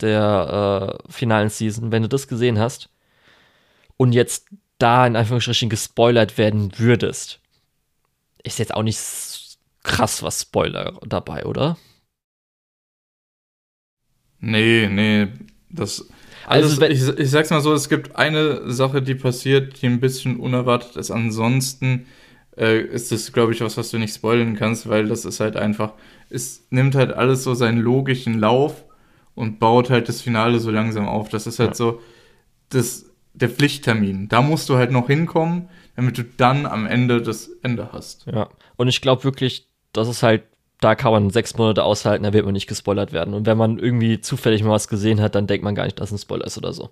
[0.00, 2.88] der äh, finalen Season, wenn du das gesehen hast
[3.96, 4.46] und jetzt
[4.78, 7.40] da in Anführungsstrichen gespoilert werden würdest,
[8.44, 8.98] ist jetzt auch nicht
[9.82, 11.76] krass was Spoiler dabei, oder?
[14.40, 15.28] Nee, nee,
[15.68, 16.08] das.
[16.46, 20.00] Also, also ich, ich sag's mal so, es gibt eine Sache, die passiert, die ein
[20.00, 21.10] bisschen unerwartet ist.
[21.10, 22.06] Ansonsten
[22.58, 25.56] äh, ist das, glaube ich, was, was du nicht spoilern kannst, weil das ist halt
[25.56, 25.92] einfach,
[26.30, 28.84] es nimmt halt alles so seinen logischen Lauf
[29.34, 31.28] und baut halt das Finale so langsam auf.
[31.28, 31.74] Das ist halt ja.
[31.74, 32.00] so
[32.70, 34.28] das, der Pflichttermin.
[34.28, 38.26] Da musst du halt noch hinkommen, damit du dann am Ende das Ende hast.
[38.26, 40.42] Ja, und ich glaube wirklich, das ist halt,
[40.80, 43.34] da kann man sechs Monate aushalten, da wird man nicht gespoilert werden.
[43.34, 46.10] Und wenn man irgendwie zufällig mal was gesehen hat, dann denkt man gar nicht, dass
[46.10, 46.90] es ein Spoiler ist oder so.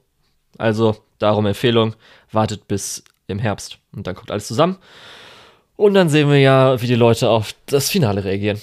[0.58, 1.94] Also, darum Empfehlung,
[2.32, 4.78] wartet bis im Herbst und dann kommt alles zusammen.
[5.76, 8.60] Und dann sehen wir ja, wie die Leute auf das Finale reagieren.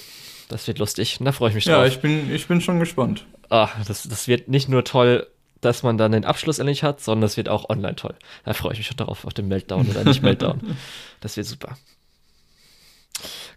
[0.48, 1.18] Das wird lustig.
[1.20, 1.74] Und da freue ich mich drauf.
[1.74, 3.24] Ja, ich bin, ich bin schon gespannt.
[3.50, 5.26] Ah, das, das wird nicht nur toll,
[5.60, 8.14] dass man dann den Abschluss endlich hat, sondern das wird auch online toll.
[8.44, 10.76] Da freue ich mich schon darauf, auf den Meltdown oder nicht Meltdown.
[11.20, 11.78] Das wird super.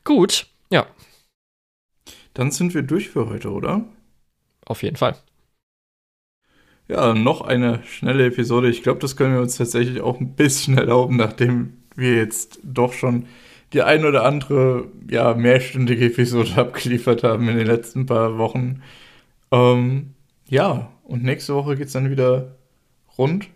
[0.04, 0.86] Gut, ja.
[2.34, 3.84] Dann sind wir durch für heute, oder?
[4.66, 5.16] Auf jeden Fall.
[6.88, 8.70] Ja, noch eine schnelle Episode.
[8.70, 12.94] Ich glaube, das können wir uns tatsächlich auch ein bisschen erlauben, nachdem wir jetzt doch
[12.94, 13.28] schon
[13.74, 18.82] die ein oder andere ja, mehrstündige Episode abgeliefert haben in den letzten paar Wochen.
[19.52, 20.14] Ähm,
[20.48, 22.56] ja, und nächste Woche geht es dann wieder
[23.18, 23.50] rund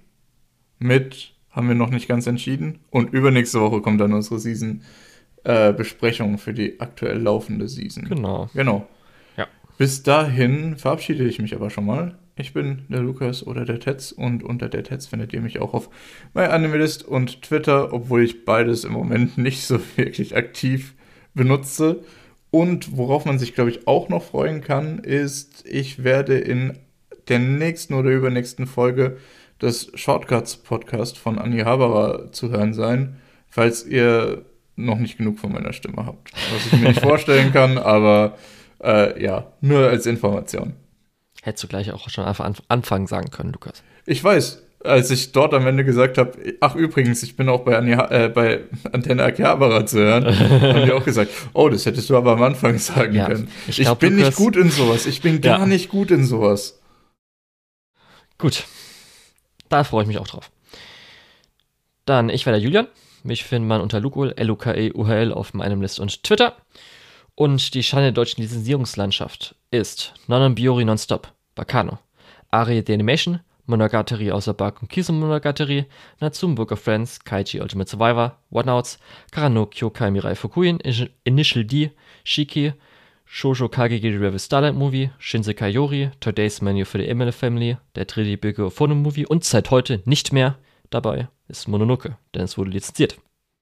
[0.80, 2.80] mit, haben wir noch nicht ganz entschieden.
[2.90, 8.06] Und übernächste Woche kommt dann unsere Season-Besprechung äh, für die aktuell laufende Season.
[8.06, 8.50] Genau.
[8.54, 8.88] Genau.
[9.38, 9.48] Ja.
[9.78, 12.18] Bis dahin verabschiede ich mich aber schon mal.
[12.36, 15.74] Ich bin der Lukas oder der Tetz und unter der Tetz findet ihr mich auch
[15.74, 15.90] auf
[16.34, 20.96] MyAnimalist und Twitter, obwohl ich beides im Moment nicht so wirklich aktiv
[21.34, 22.04] benutze.
[22.50, 26.78] Und worauf man sich, glaube ich, auch noch freuen kann, ist, ich werde in
[27.30, 29.18] der nächsten oder übernächsten Folge
[29.62, 33.18] des Shortcuts Podcast von Anni Haberer zu hören sein,
[33.48, 36.32] falls ihr noch nicht genug von meiner Stimme habt.
[36.54, 38.38] Was ich mir nicht vorstellen kann, aber
[38.84, 40.74] äh, ja, nur als Information.
[41.42, 43.84] Hättest du gleich auch schon einfach Anfang sagen können, Lukas.
[44.06, 47.78] Ich weiß, als ich dort am Ende gesagt habe, ach übrigens, ich bin auch bei,
[47.78, 48.62] Anja, äh, bei
[48.92, 50.26] Antenne Akihabara zu hören,
[50.62, 53.50] haben die auch gesagt, oh, das hättest du aber am Anfang sagen ja, können.
[53.68, 55.06] Ich, glaub, ich bin Lukas, nicht gut in sowas.
[55.06, 55.66] Ich bin gar ja.
[55.66, 56.80] nicht gut in sowas.
[58.38, 58.66] Gut.
[59.70, 60.52] Da freue ich mich auch drauf.
[62.06, 62.88] Dann, ich war der Julian.
[63.24, 66.56] Mich findet man unter Lukul, L-U-K-E-U-H-L auf meinem List und Twitter.
[67.36, 72.00] Und die Schande der deutschen Lizenzierungslandschaft ist Nonon Biori Nonstop, Bacano,
[72.50, 75.86] Ari the Animation, Monogatari außer Bark und Kisu Monogatari,
[76.20, 79.00] Natsum Book of Friends, Kaiji Ultimate Survivor, One-Outs,
[79.32, 80.80] Karano Kyokai Mirai Fukuin,
[81.24, 81.92] Initial D,
[82.24, 82.74] Shiki,
[83.26, 88.38] Shoujo Kageki Rebel Starlight Movie, Shinsekai Yori, Today's Menu für die Emily Family, der dritte
[88.38, 90.58] Böge Phono Movie und seit heute nicht mehr
[90.90, 93.18] dabei ist Mononoke, denn es wurde lizenziert.